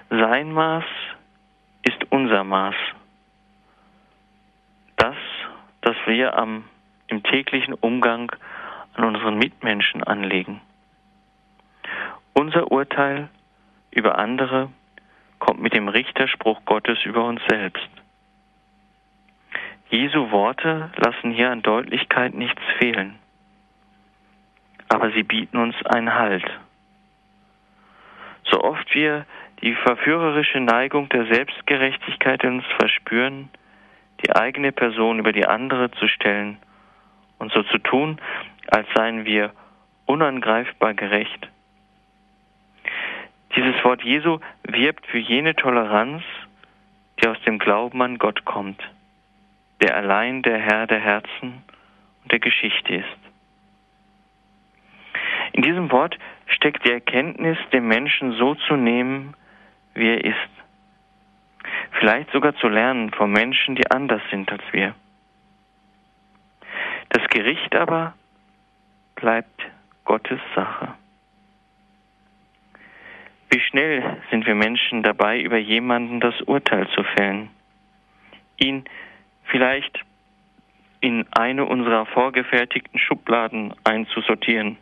[0.09, 0.83] Sein Maß
[1.83, 2.75] ist unser Maß.
[4.97, 5.15] Das,
[5.81, 6.65] das wir am,
[7.07, 8.31] im täglichen Umgang
[8.95, 10.61] an unseren Mitmenschen anlegen.
[12.33, 13.29] Unser Urteil
[13.91, 14.69] über andere
[15.39, 17.89] kommt mit dem Richterspruch Gottes über uns selbst.
[19.89, 23.15] Jesu Worte lassen hier an Deutlichkeit nichts fehlen,
[24.87, 26.45] aber sie bieten uns einen Halt.
[28.43, 29.25] So oft wir
[29.61, 33.49] die verführerische Neigung der Selbstgerechtigkeit in uns verspüren,
[34.23, 36.57] die eigene Person über die andere zu stellen
[37.39, 38.19] und so zu tun,
[38.67, 39.51] als seien wir
[40.05, 41.49] unangreifbar gerecht.
[43.55, 46.23] Dieses Wort Jesu wirbt für jene Toleranz,
[47.19, 48.81] die aus dem Glauben an Gott kommt,
[49.81, 51.63] der allein der Herr der Herzen
[52.23, 53.17] und der Geschichte ist.
[55.53, 59.33] In diesem Wort steckt die Erkenntnis, den Menschen so zu nehmen,
[59.93, 60.35] wie er ist.
[61.99, 64.95] Vielleicht sogar zu lernen von Menschen, die anders sind als wir.
[67.09, 68.13] Das Gericht aber
[69.15, 69.61] bleibt
[70.05, 70.93] Gottes Sache.
[73.51, 77.49] Wie schnell sind wir Menschen dabei, über jemanden das Urteil zu fällen,
[78.57, 78.85] ihn
[79.45, 80.05] vielleicht
[81.01, 84.77] in eine unserer vorgefertigten Schubladen einzusortieren.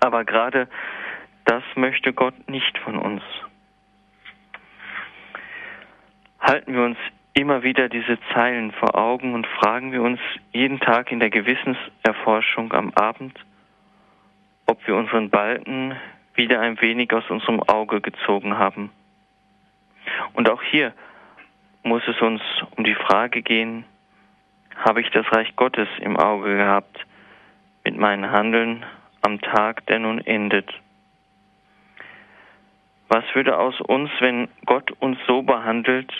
[0.00, 0.68] Aber gerade
[1.44, 3.22] das möchte Gott nicht von uns.
[6.40, 6.98] Halten wir uns
[7.34, 10.20] immer wieder diese Zeilen vor Augen und fragen wir uns
[10.52, 13.38] jeden Tag in der Gewissenserforschung am Abend,
[14.66, 15.96] ob wir unseren Balken
[16.34, 18.90] wieder ein wenig aus unserem Auge gezogen haben.
[20.32, 20.92] Und auch hier
[21.82, 22.42] muss es uns
[22.76, 23.84] um die Frage gehen,
[24.76, 27.06] habe ich das Reich Gottes im Auge gehabt
[27.84, 28.84] mit meinen Handeln
[29.22, 30.72] am Tag, der nun endet?
[33.08, 36.12] Was würde aus uns, wenn Gott uns so behandelt,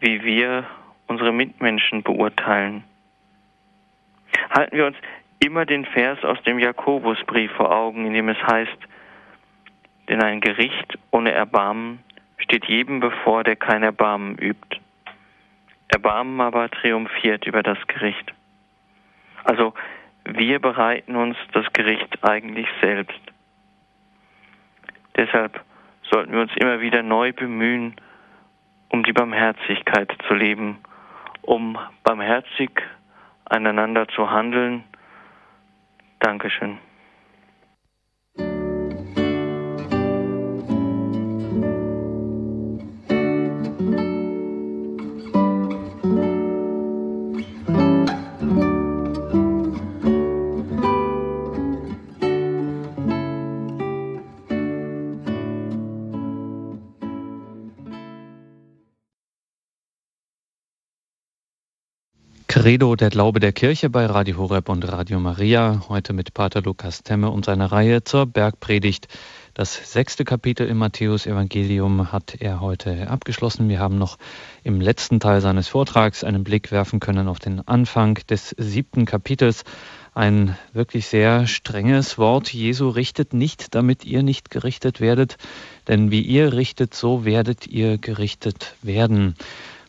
[0.00, 0.64] wie wir
[1.06, 2.84] unsere Mitmenschen beurteilen?
[4.50, 4.96] Halten wir uns
[5.38, 8.78] immer den Vers aus dem Jakobusbrief vor Augen, in dem es heißt,
[10.08, 12.00] denn ein Gericht ohne Erbarmen
[12.38, 14.80] steht jedem bevor, der kein Erbarmen übt.
[15.88, 18.32] Erbarmen aber triumphiert über das Gericht.
[19.44, 19.74] Also
[20.24, 23.20] wir bereiten uns das Gericht eigentlich selbst.
[25.16, 25.60] Deshalb
[26.10, 27.96] sollten wir uns immer wieder neu bemühen,
[28.90, 30.78] um die Barmherzigkeit zu leben,
[31.42, 32.70] um barmherzig
[33.46, 34.84] einander zu handeln.
[36.20, 36.78] Dankeschön.
[62.68, 65.84] Credo, der Glaube der Kirche bei Radio Horeb und Radio Maria.
[65.88, 69.08] Heute mit Pater Lukas Temme und seiner Reihe zur Bergpredigt.
[69.54, 73.70] Das sechste Kapitel im Matthäus-Evangelium hat er heute abgeschlossen.
[73.70, 74.18] Wir haben noch
[74.64, 79.64] im letzten Teil seines Vortrags einen Blick werfen können auf den Anfang des siebten Kapitels.
[80.12, 82.52] Ein wirklich sehr strenges Wort.
[82.52, 85.38] Jesu richtet nicht, damit ihr nicht gerichtet werdet,
[85.86, 89.36] denn wie ihr richtet, so werdet ihr gerichtet werden.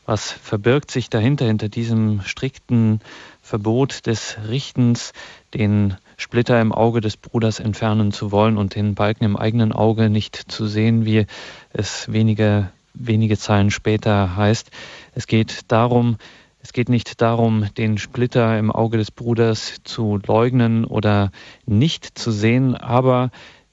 [0.10, 2.99] Was verbirgt sich dahinter, hinter diesem strikten
[3.43, 5.14] Verbot des Richtens,
[5.53, 10.10] den Splitter im Auge des Bruders entfernen zu wollen und den Balken im eigenen Auge
[10.10, 11.28] nicht zu sehen, wie
[11.74, 14.72] es wenige, wenige Zeilen später heißt.
[15.14, 16.18] Es geht darum,
[16.60, 21.32] es geht nicht darum, den Splitter im Auge des Bruders zu leugnen oder
[21.68, 23.30] nicht zu sehen, aber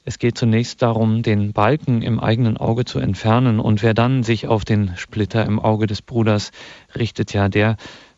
[0.07, 3.59] es geht zunächst darum, den Balken im eigenen Auge zu entfernen.
[3.59, 6.53] Und wer dann sich auf den Splitter im Auge des Bruders
[6.97, 7.77] richtet, ja, der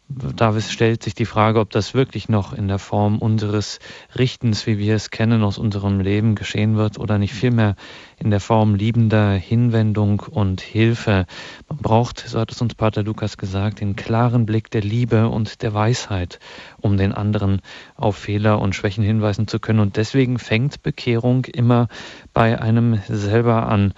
[0.08, 3.78] da stellt sich die Frage, ob das wirklich noch in der Form unseres
[4.16, 7.76] Richtens, wie wir es kennen aus unserem Leben, geschehen wird oder nicht vielmehr
[8.16, 11.26] in der Form liebender Hinwendung und Hilfe.
[11.68, 15.60] Man braucht, so hat es uns Pater Lukas gesagt, den klaren Blick der Liebe und
[15.60, 16.38] der Weisheit,
[16.80, 17.60] um den anderen
[17.94, 19.80] auf Fehler und Schwächen hinweisen zu können.
[19.80, 21.88] Und deswegen fängt Bekehrung immer
[22.32, 23.92] bei einem selber an,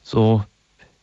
[0.00, 0.44] so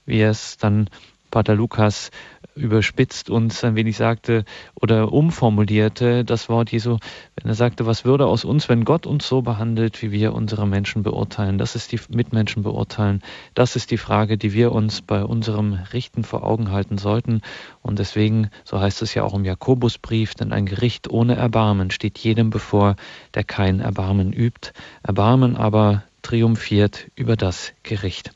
[0.06, 0.90] wie es dann
[1.32, 2.12] Pater Lukas
[2.56, 4.46] überspitzt uns ein wenig sagte
[4.76, 6.98] oder umformulierte das Wort Jesu,
[7.36, 10.68] wenn er sagte, was würde aus uns, wenn Gott uns so behandelt, wie wir unsere
[10.68, 11.58] Menschen beurteilen?
[11.58, 13.22] Das ist die Mitmenschen beurteilen.
[13.54, 17.42] Das ist die Frage, die wir uns bei unserem Richten vor Augen halten sollten.
[17.82, 22.20] Und deswegen, so heißt es ja auch im Jakobusbrief, denn ein Gericht ohne Erbarmen steht
[22.20, 22.96] jedem bevor,
[23.34, 24.72] der kein Erbarmen übt.
[25.04, 28.32] Erbarmen aber triumphiert über das Gericht.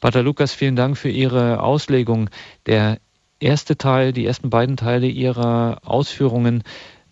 [0.00, 2.30] Pater Lukas, vielen Dank für Ihre Auslegung.
[2.66, 2.98] Der
[3.40, 6.62] erste Teil, die ersten beiden Teile Ihrer Ausführungen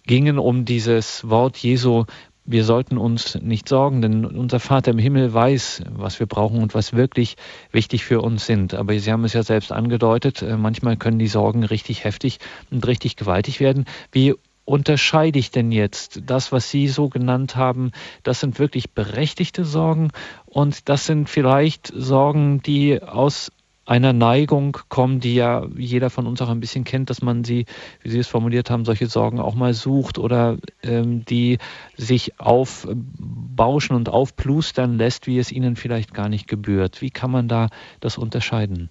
[0.04, 2.04] gingen um dieses Wort Jesu.
[2.44, 6.74] Wir sollten uns nicht sorgen, denn unser Vater im Himmel weiß, was wir brauchen und
[6.74, 7.36] was wirklich
[7.72, 8.72] wichtig für uns sind.
[8.72, 12.38] Aber Sie haben es ja selbst angedeutet, äh, manchmal können die Sorgen richtig heftig
[12.70, 13.86] und richtig gewaltig werden.
[14.12, 14.34] Wie
[14.66, 17.92] unterscheide ich denn jetzt das, was Sie so genannt haben?
[18.22, 20.10] Das sind wirklich berechtigte Sorgen
[20.56, 23.52] und das sind vielleicht Sorgen, die aus
[23.84, 27.66] einer Neigung kommen, die ja jeder von uns auch ein bisschen kennt, dass man sie,
[28.02, 31.58] wie Sie es formuliert haben, solche Sorgen auch mal sucht oder ähm, die
[31.94, 37.02] sich aufbauschen und aufplustern lässt, wie es ihnen vielleicht gar nicht gebührt.
[37.02, 37.68] Wie kann man da
[38.00, 38.88] das unterscheiden?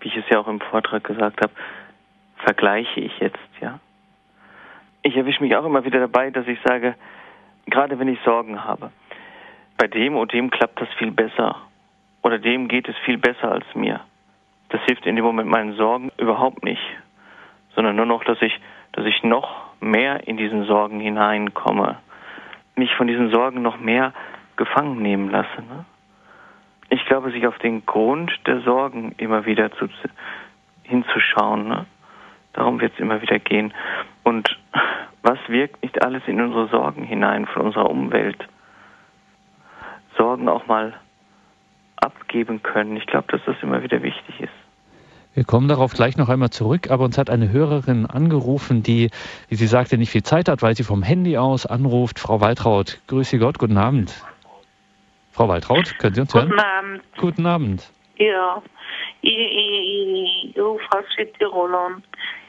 [0.00, 1.52] Wie ich es ja auch im Vortrag gesagt habe,
[2.44, 3.80] vergleiche ich jetzt, ja
[5.02, 6.94] ich erwische mich auch immer wieder dabei, dass ich sage,
[7.66, 8.90] gerade wenn ich Sorgen habe,
[9.80, 11.56] bei dem und dem klappt das viel besser
[12.22, 14.00] oder dem geht es viel besser als mir.
[14.68, 16.82] Das hilft in dem Moment meinen Sorgen überhaupt nicht,
[17.74, 18.60] sondern nur noch, dass ich,
[18.92, 21.96] dass ich noch mehr in diesen Sorgen hineinkomme,
[22.76, 24.12] mich von diesen Sorgen noch mehr
[24.56, 25.62] gefangen nehmen lasse.
[25.62, 25.86] Ne?
[26.90, 29.88] Ich glaube, sich auf den Grund der Sorgen immer wieder zu,
[30.82, 31.68] hinzuschauen.
[31.68, 31.86] Ne?
[32.52, 33.72] Darum wird es immer wieder gehen.
[34.24, 34.58] Und
[35.22, 38.46] was wirkt nicht alles in unsere Sorgen hinein von unserer Umwelt?
[40.20, 40.92] Sorgen auch mal
[41.96, 42.96] abgeben können.
[42.98, 44.52] Ich glaube, dass das immer wieder wichtig ist.
[45.32, 49.10] Wir kommen darauf gleich noch einmal zurück, aber uns hat eine Hörerin angerufen, die,
[49.48, 52.18] wie sie sagte, nicht viel Zeit hat, weil sie vom Handy aus anruft.
[52.18, 54.12] Frau Waltraud, grüße Gott, guten Abend.
[55.32, 56.50] Frau Waltraud, können Sie uns hören?
[56.50, 57.02] Guten Abend.
[57.16, 57.90] Guten Abend.
[58.18, 58.62] Ja,
[59.22, 62.02] ich, ich, ich rufe aus Südtirol an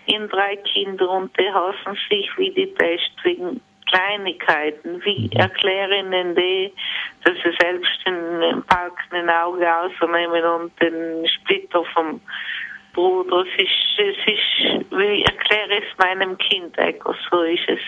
[0.08, 3.62] in drei Kinder und die hassen sich wie die Pest wegen
[3.92, 5.02] Kleinigkeiten.
[5.04, 5.40] Wie mhm.
[5.40, 6.72] erkläre ihnen die,
[7.24, 12.22] dass sie selbst den Park ein Auge ausnehmen und den Splitter vom
[12.94, 13.44] Bruder.
[13.44, 17.80] Es ist, es ist, wie erkläre ich es meinem Kind, Echo, so ist es.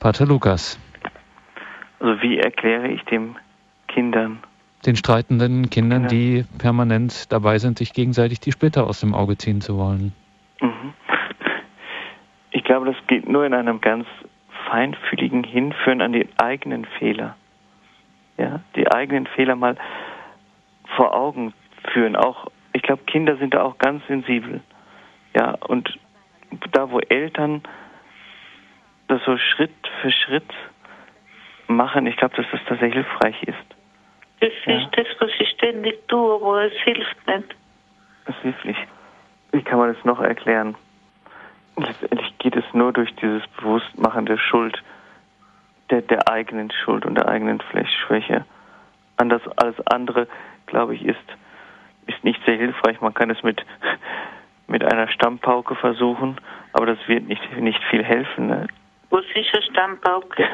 [0.00, 0.78] Pater Lukas.
[2.00, 3.36] Also wie erkläre ich dem
[3.88, 4.38] Kindern?
[4.86, 6.08] Den streitenden Kindern, ja.
[6.08, 10.12] die permanent dabei sind, sich gegenseitig die Splitter aus dem Auge ziehen zu wollen.
[10.60, 10.94] Mhm.
[12.52, 14.06] Ich glaube, das geht nur in einem ganz
[14.70, 17.36] feinfühligen Hinführen an die eigenen Fehler.
[18.36, 19.76] Ja, die eigenen Fehler mal
[20.96, 21.52] vor Augen
[21.92, 22.16] führen.
[22.16, 24.60] Auch, ich glaube, Kinder sind da auch ganz sensibel.
[25.34, 25.98] Ja, und
[26.72, 27.62] da, wo Eltern
[29.08, 30.54] das so Schritt für Schritt
[31.66, 33.56] machen, ich glaube, dass das da sehr hilfreich ist.
[34.40, 34.78] Das ja.
[34.78, 37.56] ist das, was ich ständig tue, aber es hilft nicht.
[38.26, 38.88] Es hilft nicht
[39.52, 40.76] wie kann man es noch erklären?
[41.78, 44.82] Letztendlich geht es nur durch dieses Bewusstmachen der Schuld,
[45.90, 47.62] der, der eigenen Schuld und der eigenen
[48.06, 48.44] Schwäche.
[49.16, 50.26] Anders alles andere,
[50.66, 51.16] glaube ich, ist,
[52.06, 53.00] ist nicht sehr hilfreich.
[53.00, 53.64] Man kann es mit,
[54.66, 56.36] mit einer Stammpauke versuchen,
[56.72, 58.48] aber das wird nicht, nicht viel helfen.
[58.48, 58.66] Ne?
[59.10, 60.44] Eine Stammpauke?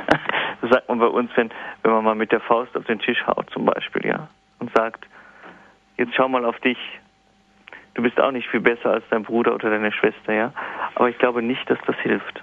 [0.60, 1.50] das sagt man bei uns, wenn,
[1.82, 5.06] wenn man mal mit der Faust auf den Tisch haut zum Beispiel, ja, und sagt,
[5.96, 6.78] jetzt schau mal auf dich,
[7.94, 10.52] du bist auch nicht viel besser als dein Bruder oder deine Schwester, ja.
[10.94, 12.42] Aber ich glaube nicht, dass das hilft.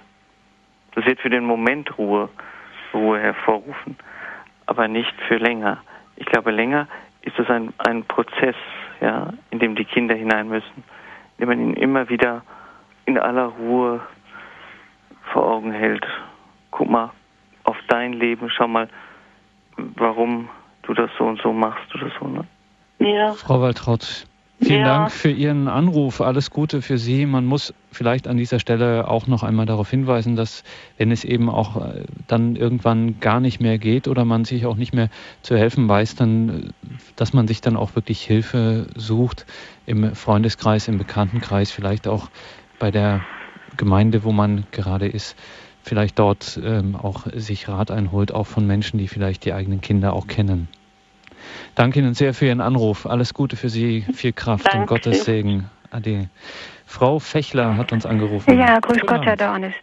[0.94, 2.28] Das wird für den Moment Ruhe,
[2.92, 3.96] Ruhe hervorrufen,
[4.66, 5.78] aber nicht für länger.
[6.16, 6.88] Ich glaube, länger
[7.22, 8.56] ist es ein, ein Prozess,
[9.00, 10.84] ja, in dem die Kinder hinein müssen,
[11.38, 12.42] in dem man ihnen immer wieder
[13.06, 14.00] in aller Ruhe
[15.32, 16.06] vor Augen hält.
[16.70, 17.10] Guck mal
[17.64, 18.88] auf dein Leben, schau mal,
[19.76, 20.48] warum
[20.82, 22.44] du das so und so machst oder so, ne?
[22.98, 23.32] Ja.
[23.32, 24.26] Frau Waltraud,
[24.62, 24.98] Vielen ja.
[24.98, 26.20] Dank für Ihren Anruf.
[26.20, 27.26] Alles Gute für Sie.
[27.26, 30.62] Man muss vielleicht an dieser Stelle auch noch einmal darauf hinweisen, dass
[30.98, 34.76] wenn es eben auch äh, dann irgendwann gar nicht mehr geht oder man sich auch
[34.76, 35.08] nicht mehr
[35.42, 36.72] zu helfen weiß, dann,
[37.16, 39.46] dass man sich dann auch wirklich Hilfe sucht
[39.86, 42.30] im Freundeskreis, im Bekanntenkreis, vielleicht auch
[42.78, 43.22] bei der
[43.76, 45.34] Gemeinde, wo man gerade ist,
[45.82, 50.12] vielleicht dort ähm, auch sich Rat einholt, auch von Menschen, die vielleicht die eigenen Kinder
[50.12, 50.68] auch kennen.
[51.74, 53.06] Danke Ihnen sehr für Ihren Anruf.
[53.06, 54.80] Alles Gute für Sie, viel Kraft Danke.
[54.80, 55.70] und Gottes Segen.
[55.90, 56.28] Ade.
[56.86, 58.58] Frau Fechler hat uns angerufen.
[58.58, 59.74] Ja, grüß Guten Gott, Herr Dornis.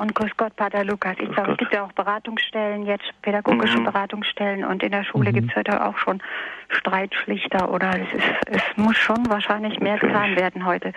[0.00, 1.16] Und grüß Gott, Pater Lukas.
[1.20, 3.84] Ich glaube, es gibt ja auch Beratungsstellen, jetzt pädagogische mhm.
[3.84, 5.34] Beratungsstellen und in der Schule mhm.
[5.34, 6.22] gibt es heute auch schon
[6.70, 10.94] Streitschlichter oder es, ist, es muss schon wahrscheinlich mehr getan werden heute.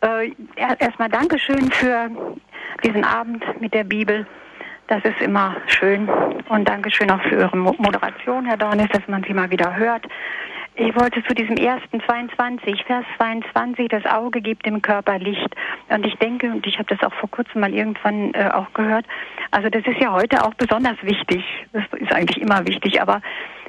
[0.00, 2.10] Äh, Erstmal Dankeschön für
[2.82, 4.26] diesen Abend mit der Bibel.
[4.88, 6.08] Das ist immer schön.
[6.48, 10.06] Und Dankeschön auch für Ihre Moderation, Herr Dornis, dass man sie mal wieder hört.
[10.76, 15.48] Ich wollte zu diesem ersten 22, Vers 22, das Auge gibt dem Körper Licht.
[15.88, 19.06] Und ich denke, und ich habe das auch vor kurzem mal irgendwann äh, auch gehört,
[19.50, 21.42] also das ist ja heute auch besonders wichtig.
[21.72, 23.22] Das ist eigentlich immer wichtig, aber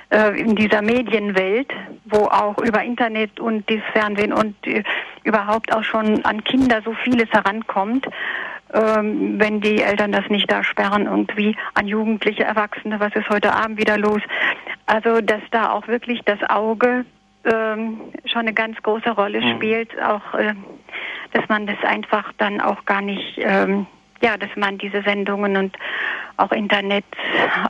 [0.09, 1.71] äh, in dieser Medienwelt,
[2.05, 4.83] wo auch über Internet und das Fernsehen und äh,
[5.23, 8.07] überhaupt auch schon an Kinder so vieles herankommt,
[8.73, 13.53] ähm, wenn die Eltern das nicht da sperren, irgendwie an Jugendliche, Erwachsene, was ist heute
[13.53, 14.21] Abend wieder los?
[14.85, 17.05] Also, dass da auch wirklich das Auge
[17.45, 19.55] ähm, schon eine ganz große Rolle mhm.
[19.55, 20.53] spielt, auch, äh,
[21.31, 23.87] dass man das einfach dann auch gar nicht, ähm,
[24.21, 25.77] ja, dass man diese Sendungen und
[26.37, 27.05] auch Internet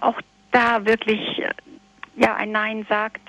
[0.02, 0.20] auch
[0.52, 1.44] da wirklich,
[2.16, 3.22] ja, ein Nein sagt.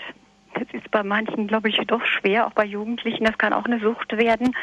[0.55, 3.25] Das ist bei manchen, glaube ich, doch schwer, auch bei Jugendlichen.
[3.25, 4.55] Das kann auch eine Sucht werden.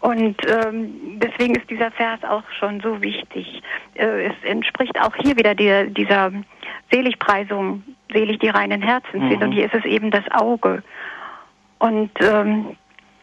[0.00, 3.62] Und ähm, deswegen ist dieser Vers auch schon so wichtig.
[3.94, 6.32] Äh, es entspricht auch hier wieder die, dieser
[6.92, 7.82] Seligpreisung,
[8.12, 9.38] selig die reinen Herzen sind.
[9.38, 9.42] Mhm.
[9.42, 10.82] Und hier ist es eben das Auge.
[11.78, 12.76] Und ähm,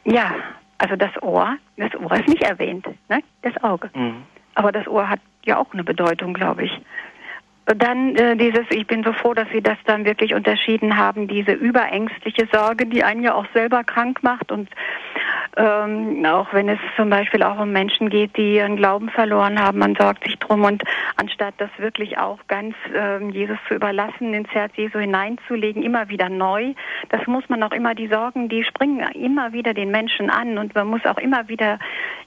[0.05, 0.34] ja,
[0.78, 3.21] also das Ohr, das Ohr ist nicht erwähnt, ne?
[3.41, 3.89] das Auge.
[3.93, 4.24] Mhm.
[4.55, 6.82] Aber das Ohr hat ja auch eine Bedeutung, glaube ich.
[7.66, 11.53] Dann äh, dieses, ich bin so froh, dass Sie das dann wirklich unterschieden haben, diese
[11.53, 14.70] überängstliche Sorge, die einen ja auch selber krank macht und
[15.55, 19.80] ähm, auch wenn es zum Beispiel auch um Menschen geht, die ihren Glauben verloren haben,
[19.80, 20.84] man sorgt sich drum und
[21.16, 26.30] anstatt das wirklich auch ganz ähm, Jesus zu überlassen, ins Herz Jesu hineinzulegen, immer wieder
[26.30, 26.74] neu,
[27.09, 30.74] das muss man auch immer, die Sorgen, die springen immer wieder den Menschen an und
[30.74, 31.78] man muss auch immer wieder,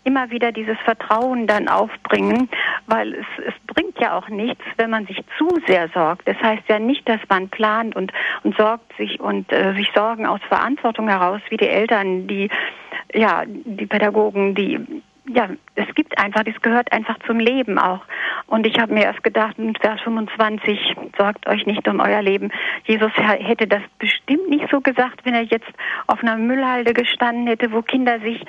[0.04, 2.48] immer wieder dieses Vertrauen dann aufbringen,
[2.86, 6.26] weil es, es bringt ja auch nichts, wenn man sich zu sehr sorgt.
[6.28, 8.12] Das heißt ja nicht, dass man plant und,
[8.42, 12.48] und sorgt sich und äh, sich Sorgen aus Verantwortung heraus, wie die Eltern, die
[13.14, 18.02] ja, die Pädagogen, die ja, es gibt einfach, das gehört einfach zum Leben auch.
[18.46, 22.52] Und ich habe mir erst gedacht, in Vers 25, sorgt euch nicht um euer Leben.
[22.84, 25.68] Jesus hätte das bestimmt nicht so gesagt, wenn er jetzt
[26.06, 28.44] auf einer Müllhalde gestanden hätte, wo Kinder sich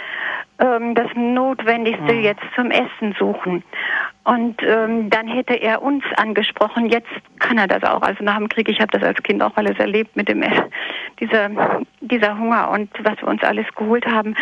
[0.59, 2.21] ähm, das Notwendigste mhm.
[2.21, 3.63] jetzt zum Essen suchen.
[4.27, 6.89] Und ähm, dann hätte er uns angesprochen.
[6.89, 7.07] Jetzt
[7.39, 8.01] kann er das auch.
[8.01, 10.43] Also nach dem Krieg, ich habe das als Kind auch alles erlebt mit dem
[11.21, 11.49] dieser
[12.01, 14.35] dieser Hunger und was wir uns alles geholt haben.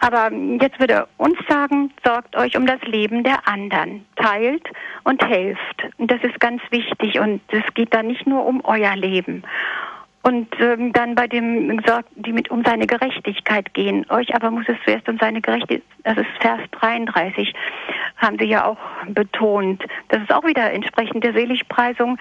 [0.00, 0.30] Aber
[0.60, 4.68] jetzt würde er uns sagen: Sorgt euch um das Leben der anderen, teilt
[5.04, 5.88] und helft.
[5.96, 7.18] Und das ist ganz wichtig.
[7.18, 9.44] Und es geht da nicht nur um euer Leben
[10.22, 14.06] und ähm, dann bei dem gesagt, die mit um seine Gerechtigkeit gehen.
[14.08, 17.52] Euch aber muss es zuerst um seine Gerechtigkeit, das ist Vers 33,
[18.16, 19.82] haben sie ja auch betont.
[20.08, 22.18] Das ist auch wieder entsprechend der Seligpreisung.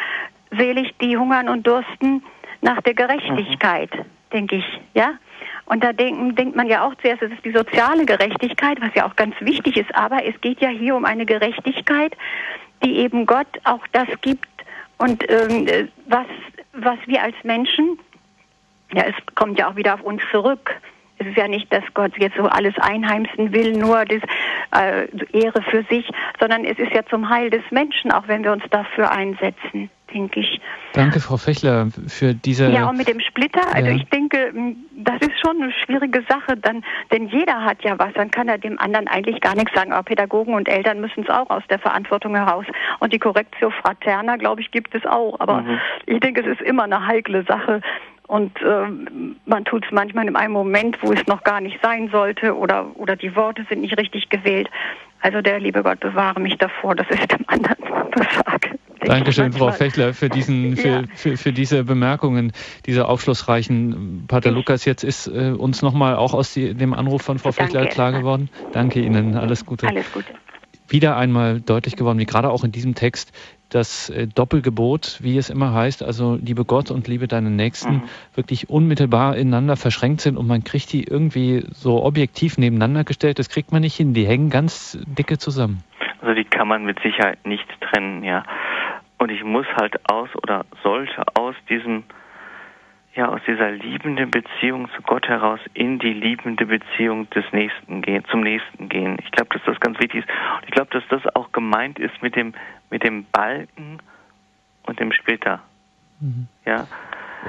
[0.51, 2.23] Selig die hungern und dursten
[2.61, 4.05] nach der Gerechtigkeit, mhm.
[4.33, 5.13] denke ich, ja.
[5.65, 9.07] Und da denken, denkt man ja auch zuerst, es ist die soziale Gerechtigkeit, was ja
[9.07, 9.93] auch ganz wichtig ist.
[9.95, 12.17] Aber es geht ja hier um eine Gerechtigkeit,
[12.83, 14.47] die eben Gott auch das gibt
[14.97, 16.25] und ähm, was
[16.73, 17.99] was wir als Menschen,
[18.93, 20.75] ja, es kommt ja auch wieder auf uns zurück.
[21.17, 24.21] Es ist ja nicht, dass Gott jetzt so alles einheimsen will, nur das,
[24.75, 26.09] äh, Ehre für sich,
[26.39, 30.39] sondern es ist ja zum Heil des Menschen, auch wenn wir uns dafür einsetzen denke
[30.39, 30.61] ich.
[30.93, 32.69] Danke, Frau Fechler, für diese.
[32.69, 33.95] Ja, und mit dem Splitter, also ja.
[33.95, 34.53] ich denke,
[34.95, 38.57] das ist schon eine schwierige Sache, dann, denn jeder hat ja was, dann kann er
[38.57, 39.93] dem anderen eigentlich gar nichts sagen.
[39.93, 42.65] Aber Pädagogen und Eltern müssen es auch aus der Verantwortung heraus.
[42.99, 45.39] Und die Correctio Fraterna, glaube ich, gibt es auch.
[45.39, 45.79] Aber mhm.
[46.05, 47.81] ich denke, es ist immer eine heikle Sache,
[48.31, 48.87] und äh,
[49.45, 52.85] man tut es manchmal in einem Moment, wo es noch gar nicht sein sollte oder,
[52.95, 54.69] oder die Worte sind nicht richtig gewählt.
[55.19, 57.75] Also der liebe Gott bewahre mich davor, dass ich dem anderen
[58.15, 58.79] was sage.
[59.01, 61.03] Dankeschön, Frau Fechler, für, diesen, für, ja.
[61.15, 62.51] für, für, diese Bemerkungen,
[62.85, 64.25] diese aufschlussreichen.
[64.27, 67.73] Pater Lukas, jetzt ist äh, uns nochmal auch aus die, dem Anruf von Frau Danke.
[67.73, 68.49] Fechler klar geworden.
[68.71, 69.87] Danke Ihnen, alles Gute.
[69.87, 70.33] Alles Gute.
[70.87, 73.31] Wieder einmal deutlich geworden, wie gerade auch in diesem Text,
[73.69, 78.03] das äh, Doppelgebot, wie es immer heißt, also liebe Gott und liebe deinen Nächsten, mhm.
[78.35, 83.49] wirklich unmittelbar ineinander verschränkt sind und man kriegt die irgendwie so objektiv nebeneinander gestellt, das
[83.49, 84.13] kriegt man nicht hin.
[84.13, 85.83] Die hängen ganz dicke zusammen.
[86.21, 88.43] Also die kann man mit Sicherheit nicht trennen, ja.
[89.21, 92.05] Und ich muss halt aus oder sollte aus diesem
[93.13, 98.25] ja aus dieser liebenden Beziehung zu Gott heraus in die liebende Beziehung des Nächsten gehen,
[98.31, 99.19] zum Nächsten gehen.
[99.23, 100.29] Ich glaube, dass das ganz wichtig ist.
[100.55, 102.55] Und ich glaube, dass das auch gemeint ist mit dem
[102.89, 103.99] mit dem Balken
[104.87, 105.61] und dem Splitter.
[106.19, 106.47] Mhm.
[106.65, 106.87] Ja,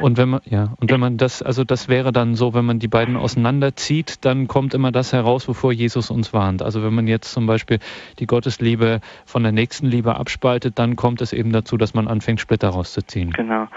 [0.01, 2.79] Und wenn man, ja, und wenn man das, also das wäre dann so, wenn man
[2.79, 6.63] die beiden auseinanderzieht, dann kommt immer das heraus, wovor Jesus uns warnt.
[6.63, 7.79] Also wenn man jetzt zum Beispiel
[8.19, 12.71] die Gottesliebe von der Nächstenliebe abspaltet, dann kommt es eben dazu, dass man anfängt, Splitter
[12.71, 13.31] rauszuziehen.
[13.33, 13.69] Genau.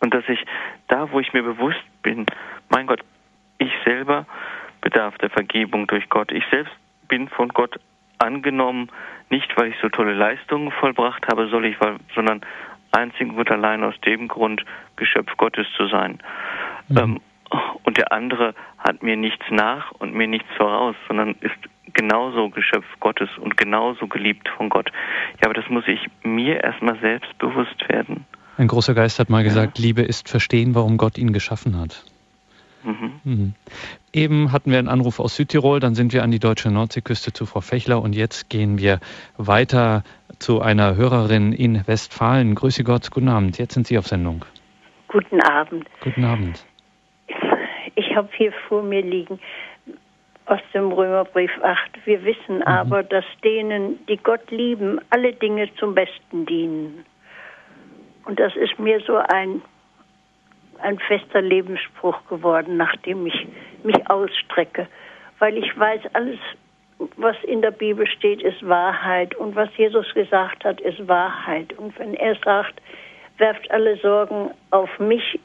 [0.00, 0.44] Und dass ich
[0.88, 2.26] da, wo ich mir bewusst bin,
[2.68, 3.00] mein Gott,
[3.58, 4.26] ich selber
[4.80, 6.30] bedarf der Vergebung durch Gott.
[6.30, 6.72] Ich selbst
[7.08, 7.80] bin von Gott
[8.18, 8.90] angenommen,
[9.30, 11.76] nicht weil ich so tolle Leistungen vollbracht habe, soll ich,
[12.14, 12.42] sondern
[12.94, 14.64] einzig und allein aus dem Grund,
[14.96, 16.18] Geschöpf Gottes zu sein.
[16.88, 16.98] Mhm.
[16.98, 17.20] Ähm,
[17.84, 21.54] und der andere hat mir nichts nach und mir nichts voraus, sondern ist
[21.92, 24.90] genauso Geschöpf Gottes und genauso geliebt von Gott.
[25.40, 28.24] Ja, aber das muss ich mir erstmal selbst bewusst werden.
[28.56, 29.84] Ein großer Geist hat mal gesagt, ja.
[29.84, 32.04] Liebe ist verstehen, warum Gott ihn geschaffen hat.
[32.84, 33.20] Mhm.
[33.24, 33.54] Mhm.
[34.12, 37.46] Eben hatten wir einen Anruf aus Südtirol, dann sind wir an die deutsche Nordseeküste zu
[37.46, 39.00] Frau Fechler und jetzt gehen wir
[39.36, 40.04] weiter
[40.38, 42.54] zu einer Hörerin in Westfalen.
[42.54, 43.58] Grüße Gott, guten Abend.
[43.58, 44.44] Jetzt sind Sie auf Sendung.
[45.08, 45.86] Guten Abend.
[46.00, 46.64] Guten Abend.
[47.94, 49.38] Ich habe hier vor mir liegen
[50.46, 51.78] aus dem Römerbrief 8.
[52.04, 52.62] Wir wissen mhm.
[52.62, 57.04] aber, dass denen, die Gott lieben, alle Dinge zum Besten dienen.
[58.24, 59.62] Und das ist mir so ein
[60.84, 63.46] ein fester Lebensspruch geworden, nachdem ich
[63.82, 64.86] mich ausstrecke,
[65.38, 66.38] weil ich weiß, alles,
[67.16, 71.72] was in der Bibel steht, ist Wahrheit und was Jesus gesagt hat, ist Wahrheit.
[71.78, 72.80] Und wenn er sagt,
[73.38, 75.40] werft alle Sorgen auf mich,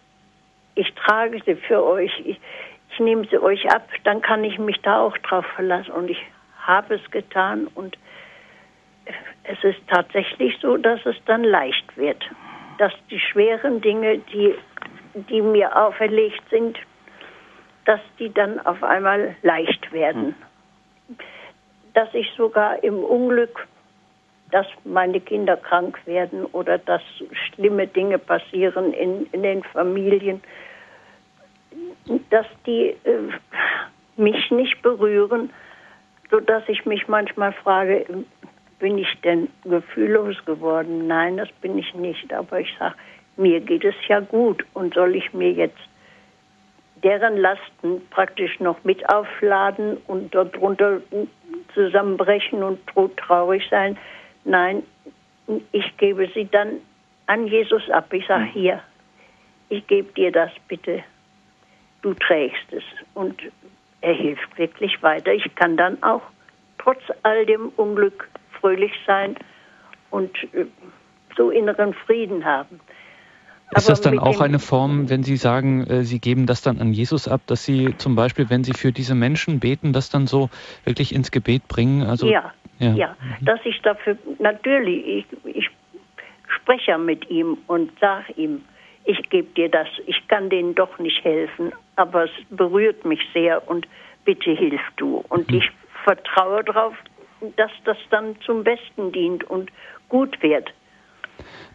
[0.75, 2.39] ich trage sie für euch, ich,
[2.91, 5.91] ich nehme sie euch ab, dann kann ich mich da auch drauf verlassen.
[5.91, 6.21] Und ich
[6.61, 7.97] habe es getan und
[9.43, 12.23] es ist tatsächlich so, dass es dann leicht wird,
[12.77, 14.53] dass die schweren Dinge, die
[15.13, 16.77] die mir auferlegt sind,
[17.85, 20.35] dass die dann auf einmal leicht werden.
[21.93, 23.67] Dass ich sogar im Unglück,
[24.51, 30.41] dass meine Kinder krank werden oder dass schlimme Dinge passieren in, in den Familien,
[32.29, 33.29] dass die äh,
[34.17, 35.51] mich nicht berühren,
[36.29, 38.05] sodass ich mich manchmal frage,
[38.79, 41.07] bin ich denn gefühllos geworden?
[41.07, 42.33] Nein, das bin ich nicht.
[42.33, 42.95] Aber ich sage,
[43.37, 45.77] mir geht es ja gut und soll ich mir jetzt
[47.03, 51.01] deren Lasten praktisch noch mit aufladen und darunter
[51.73, 52.79] zusammenbrechen und
[53.17, 53.97] traurig sein.
[54.43, 54.83] Nein,
[55.71, 56.79] ich gebe sie dann
[57.27, 58.11] an Jesus ab.
[58.13, 58.51] Ich sage, hm.
[58.51, 58.83] hier,
[59.69, 61.03] ich gebe dir das bitte.
[62.01, 62.83] Du trägst es.
[63.13, 63.41] Und
[64.01, 65.33] er hilft wirklich weiter.
[65.33, 66.21] Ich kann dann auch
[66.77, 69.35] trotz all dem Unglück fröhlich sein
[70.09, 70.65] und äh,
[71.35, 72.79] so inneren Frieden haben.
[73.75, 76.91] Ist das dann auch eine Form, wenn Sie sagen, äh, Sie geben das dann an
[76.91, 80.49] Jesus ab, dass Sie zum Beispiel, wenn Sie für diese Menschen beten, das dann so
[80.85, 82.03] wirklich ins Gebet bringen?
[82.03, 83.45] Also, ja, ja, ja, mhm.
[83.45, 85.69] dass ich dafür, natürlich, ich, ich
[86.47, 88.63] spreche mit ihm und sage ihm,
[89.05, 93.67] ich gebe dir das, ich kann denen doch nicht helfen, aber es berührt mich sehr
[93.67, 93.87] und
[94.25, 95.23] bitte hilf du.
[95.29, 95.57] Und mhm.
[95.57, 95.71] ich
[96.03, 96.95] vertraue darauf,
[97.55, 99.71] dass das dann zum Besten dient und
[100.09, 100.71] gut wird.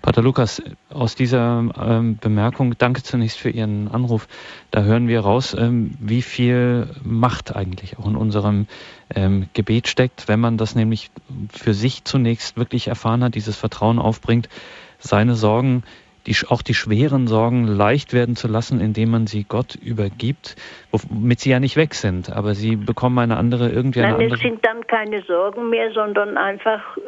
[0.03, 4.29] Pater Lukas, aus dieser ähm, Bemerkung, danke zunächst für Ihren Anruf.
[4.71, 8.67] Da hören wir raus, ähm, wie viel Macht eigentlich auch in unserem
[9.15, 11.11] ähm, Gebet steckt, wenn man das nämlich
[11.51, 14.51] für sich zunächst wirklich erfahren hat, dieses Vertrauen aufbringt,
[14.99, 15.85] seine Sorgen
[16.27, 20.57] die, auch die schweren Sorgen leicht werden zu lassen, indem man sie Gott übergibt,
[20.91, 24.37] womit sie ja nicht weg sind, aber sie bekommen eine andere, irgendwie eine Nein, andere...
[24.37, 27.01] es sind dann keine Sorgen mehr, sondern einfach äh,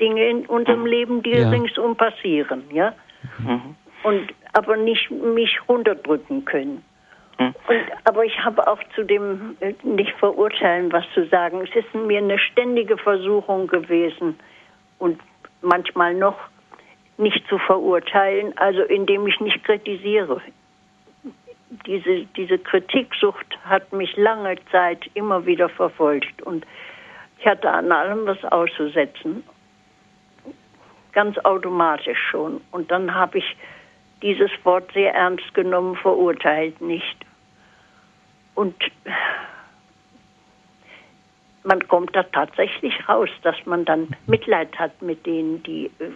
[0.00, 1.50] Dinge in unserem Leben, die ja.
[1.50, 2.92] ringsum passieren, ja?
[3.38, 3.76] Mhm.
[4.02, 6.82] Und aber nicht mich runterdrücken können.
[7.38, 7.54] Mhm.
[7.68, 11.62] Und, aber ich habe auch zu dem äh, nicht verurteilen, was zu sagen.
[11.62, 14.36] Es ist mir eine ständige Versuchung gewesen
[14.98, 15.20] und
[15.62, 16.36] manchmal noch
[17.16, 20.40] nicht zu verurteilen, also indem ich nicht kritisiere.
[21.86, 26.64] Diese, diese Kritiksucht hat mich lange Zeit immer wieder verfolgt und
[27.38, 29.44] ich hatte an allem was auszusetzen,
[31.12, 32.60] ganz automatisch schon.
[32.70, 33.56] Und dann habe ich
[34.22, 37.16] dieses Wort sehr ernst genommen, verurteilt nicht.
[38.54, 38.74] Und
[41.64, 46.10] man kommt da tatsächlich raus, dass man dann Mitleid hat mit denen, die äh,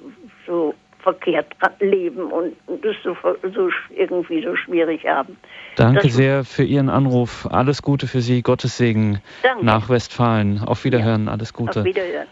[0.47, 1.47] so verkehrt
[1.81, 3.17] leben und das so,
[3.55, 5.37] so irgendwie so schwierig haben.
[5.77, 7.47] Danke das sehr für Ihren Anruf.
[7.51, 8.43] Alles Gute für Sie.
[8.43, 9.65] Gottes Segen Danke.
[9.65, 10.61] nach Westfalen.
[10.61, 11.27] Auf Wiederhören.
[11.27, 11.33] Ja.
[11.33, 11.81] Alles Gute.
[11.81, 12.27] Auf Wiederhören.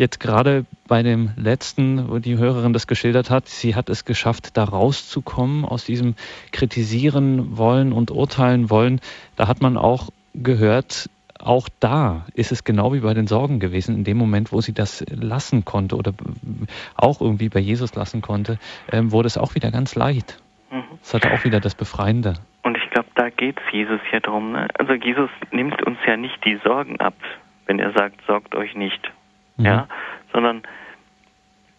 [0.00, 4.56] Jetzt gerade bei dem letzten, wo die Hörerin das geschildert hat, sie hat es geschafft,
[4.56, 6.14] da rauszukommen aus diesem
[6.52, 9.02] Kritisieren wollen und urteilen wollen.
[9.36, 11.10] Da hat man auch gehört,
[11.42, 14.74] auch da ist es genau wie bei den Sorgen gewesen, in dem Moment, wo sie
[14.74, 16.12] das lassen konnte oder
[16.96, 18.58] auch irgendwie bei Jesus lassen konnte,
[18.92, 20.42] ähm, wurde es auch wieder ganz leicht.
[20.70, 20.84] Mhm.
[21.00, 22.34] Das hat auch wieder das Befreiende.
[22.62, 24.52] Und ich glaube, da geht es Jesus ja drum.
[24.52, 24.68] Ne?
[24.74, 27.14] Also Jesus nimmt uns ja nicht die Sorgen ab,
[27.66, 29.10] wenn er sagt, sorgt euch nicht.
[29.56, 29.64] Mhm.
[29.64, 29.88] Ja,
[30.32, 30.62] sondern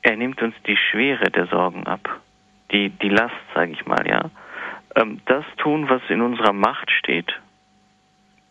[0.01, 2.09] er nimmt uns die Schwere der Sorgen ab.
[2.71, 4.29] Die, die Last, sage ich mal, ja.
[4.95, 7.31] Ähm, das tun, was in unserer Macht steht.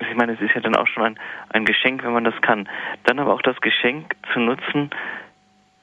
[0.00, 1.18] Ich meine, es ist ja dann auch schon ein,
[1.50, 2.68] ein Geschenk, wenn man das kann.
[3.04, 4.90] Dann aber auch das Geschenk zu nutzen,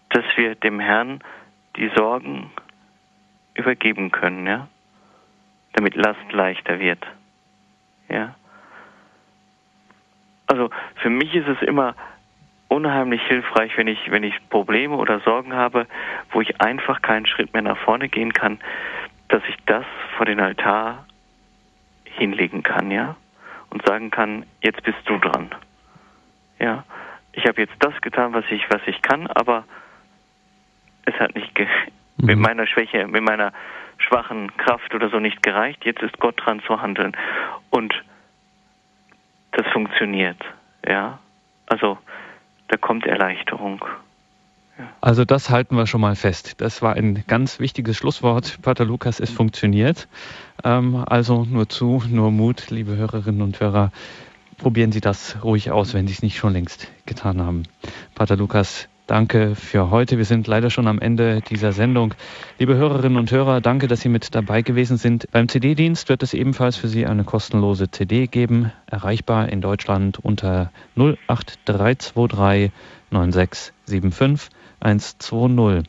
[0.09, 1.21] dass wir dem Herrn
[1.75, 2.51] die Sorgen
[3.53, 4.67] übergeben können, ja,
[5.73, 7.05] damit Last leichter wird,
[8.09, 8.35] ja.
[10.47, 11.95] Also für mich ist es immer
[12.69, 15.87] unheimlich hilfreich, wenn ich, wenn ich Probleme oder Sorgen habe,
[16.31, 18.59] wo ich einfach keinen Schritt mehr nach vorne gehen kann,
[19.27, 21.05] dass ich das vor den Altar
[22.05, 23.15] hinlegen kann, ja,
[23.69, 25.49] und sagen kann, jetzt bist du dran,
[26.59, 26.83] ja.
[27.33, 29.63] Ich habe jetzt das getan, was ich, was ich kann, aber
[31.05, 31.67] es hat nicht ge
[32.17, 32.25] mhm.
[32.25, 33.53] mit meiner Schwäche, mit meiner
[33.99, 35.85] schwachen Kraft oder so nicht gereicht.
[35.85, 37.15] Jetzt ist Gott dran zu handeln
[37.69, 37.93] und
[39.51, 40.43] das funktioniert,
[40.87, 41.19] ja.
[41.67, 41.97] Also
[42.69, 43.83] da kommt Erleichterung.
[45.01, 46.55] Also das halten wir schon mal fest.
[46.57, 48.59] Das war ein ganz wichtiges Schlusswort.
[48.61, 50.07] Pater Lukas, es funktioniert.
[50.63, 53.91] Ähm, also nur zu, nur Mut, liebe Hörerinnen und Hörer.
[54.57, 57.63] Probieren Sie das ruhig aus, wenn Sie es nicht schon längst getan haben.
[58.15, 60.17] Pater Lukas, Danke für heute.
[60.17, 62.13] Wir sind leider schon am Ende dieser Sendung.
[62.59, 65.31] Liebe Hörerinnen und Hörer, danke, dass Sie mit dabei gewesen sind.
[65.31, 70.73] Beim CD-Dienst wird es ebenfalls für Sie eine kostenlose CD geben, erreichbar in Deutschland unter
[70.97, 72.71] 08323
[73.09, 74.49] 9675
[74.79, 75.83] 120.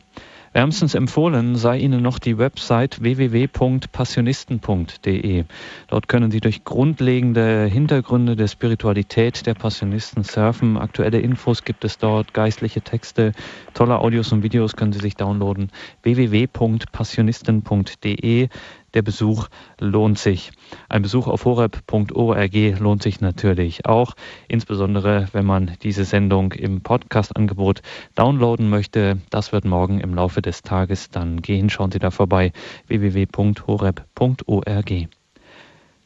[0.53, 5.45] Wärmstens empfohlen sei Ihnen noch die Website www.passionisten.de.
[5.89, 10.76] Dort können Sie durch grundlegende Hintergründe der Spiritualität der Passionisten surfen.
[10.78, 13.32] Aktuelle Infos gibt es dort, geistliche Texte,
[13.74, 15.70] tolle Audios und Videos können Sie sich downloaden.
[16.03, 18.49] www.passionisten.de
[18.95, 19.49] der Besuch
[19.80, 20.51] lohnt sich.
[20.89, 24.14] Ein Besuch auf horeb.org lohnt sich natürlich auch,
[24.49, 27.82] insbesondere wenn man diese Sendung im Podcast-Angebot
[28.14, 29.18] downloaden möchte.
[29.30, 31.70] Das wird morgen im Laufe des Tages dann gehen.
[31.70, 32.53] Schauen Sie da vorbei
[32.86, 33.99] www.horeb.org.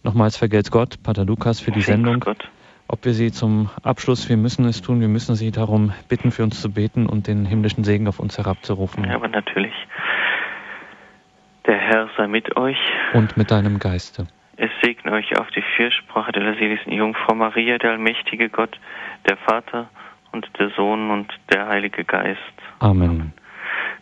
[0.04, 2.20] Nochmals vergelt's Gott, Pater Lukas, für die Sendung.
[2.20, 2.48] Gott.
[2.88, 6.42] Ob wir Sie zum Abschluss, wir müssen es tun, wir müssen Sie darum bitten, für
[6.42, 9.04] uns zu beten und den himmlischen Segen auf uns herabzurufen.
[9.04, 9.72] Ja, aber natürlich.
[11.66, 12.78] Der Herr sei mit euch.
[13.12, 14.26] Und mit deinem Geiste.
[14.56, 18.78] Es segne euch auf die Fürsprache der seligsten Jungfrau Maria, der allmächtige Gott,
[19.28, 19.88] der Vater
[20.32, 22.40] und der Sohn und der Heilige Geist.
[22.80, 23.32] Amen.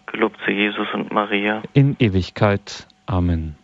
[0.07, 1.63] Gelobt zu Jesus und Maria.
[1.73, 2.87] In Ewigkeit.
[3.07, 3.57] Amen.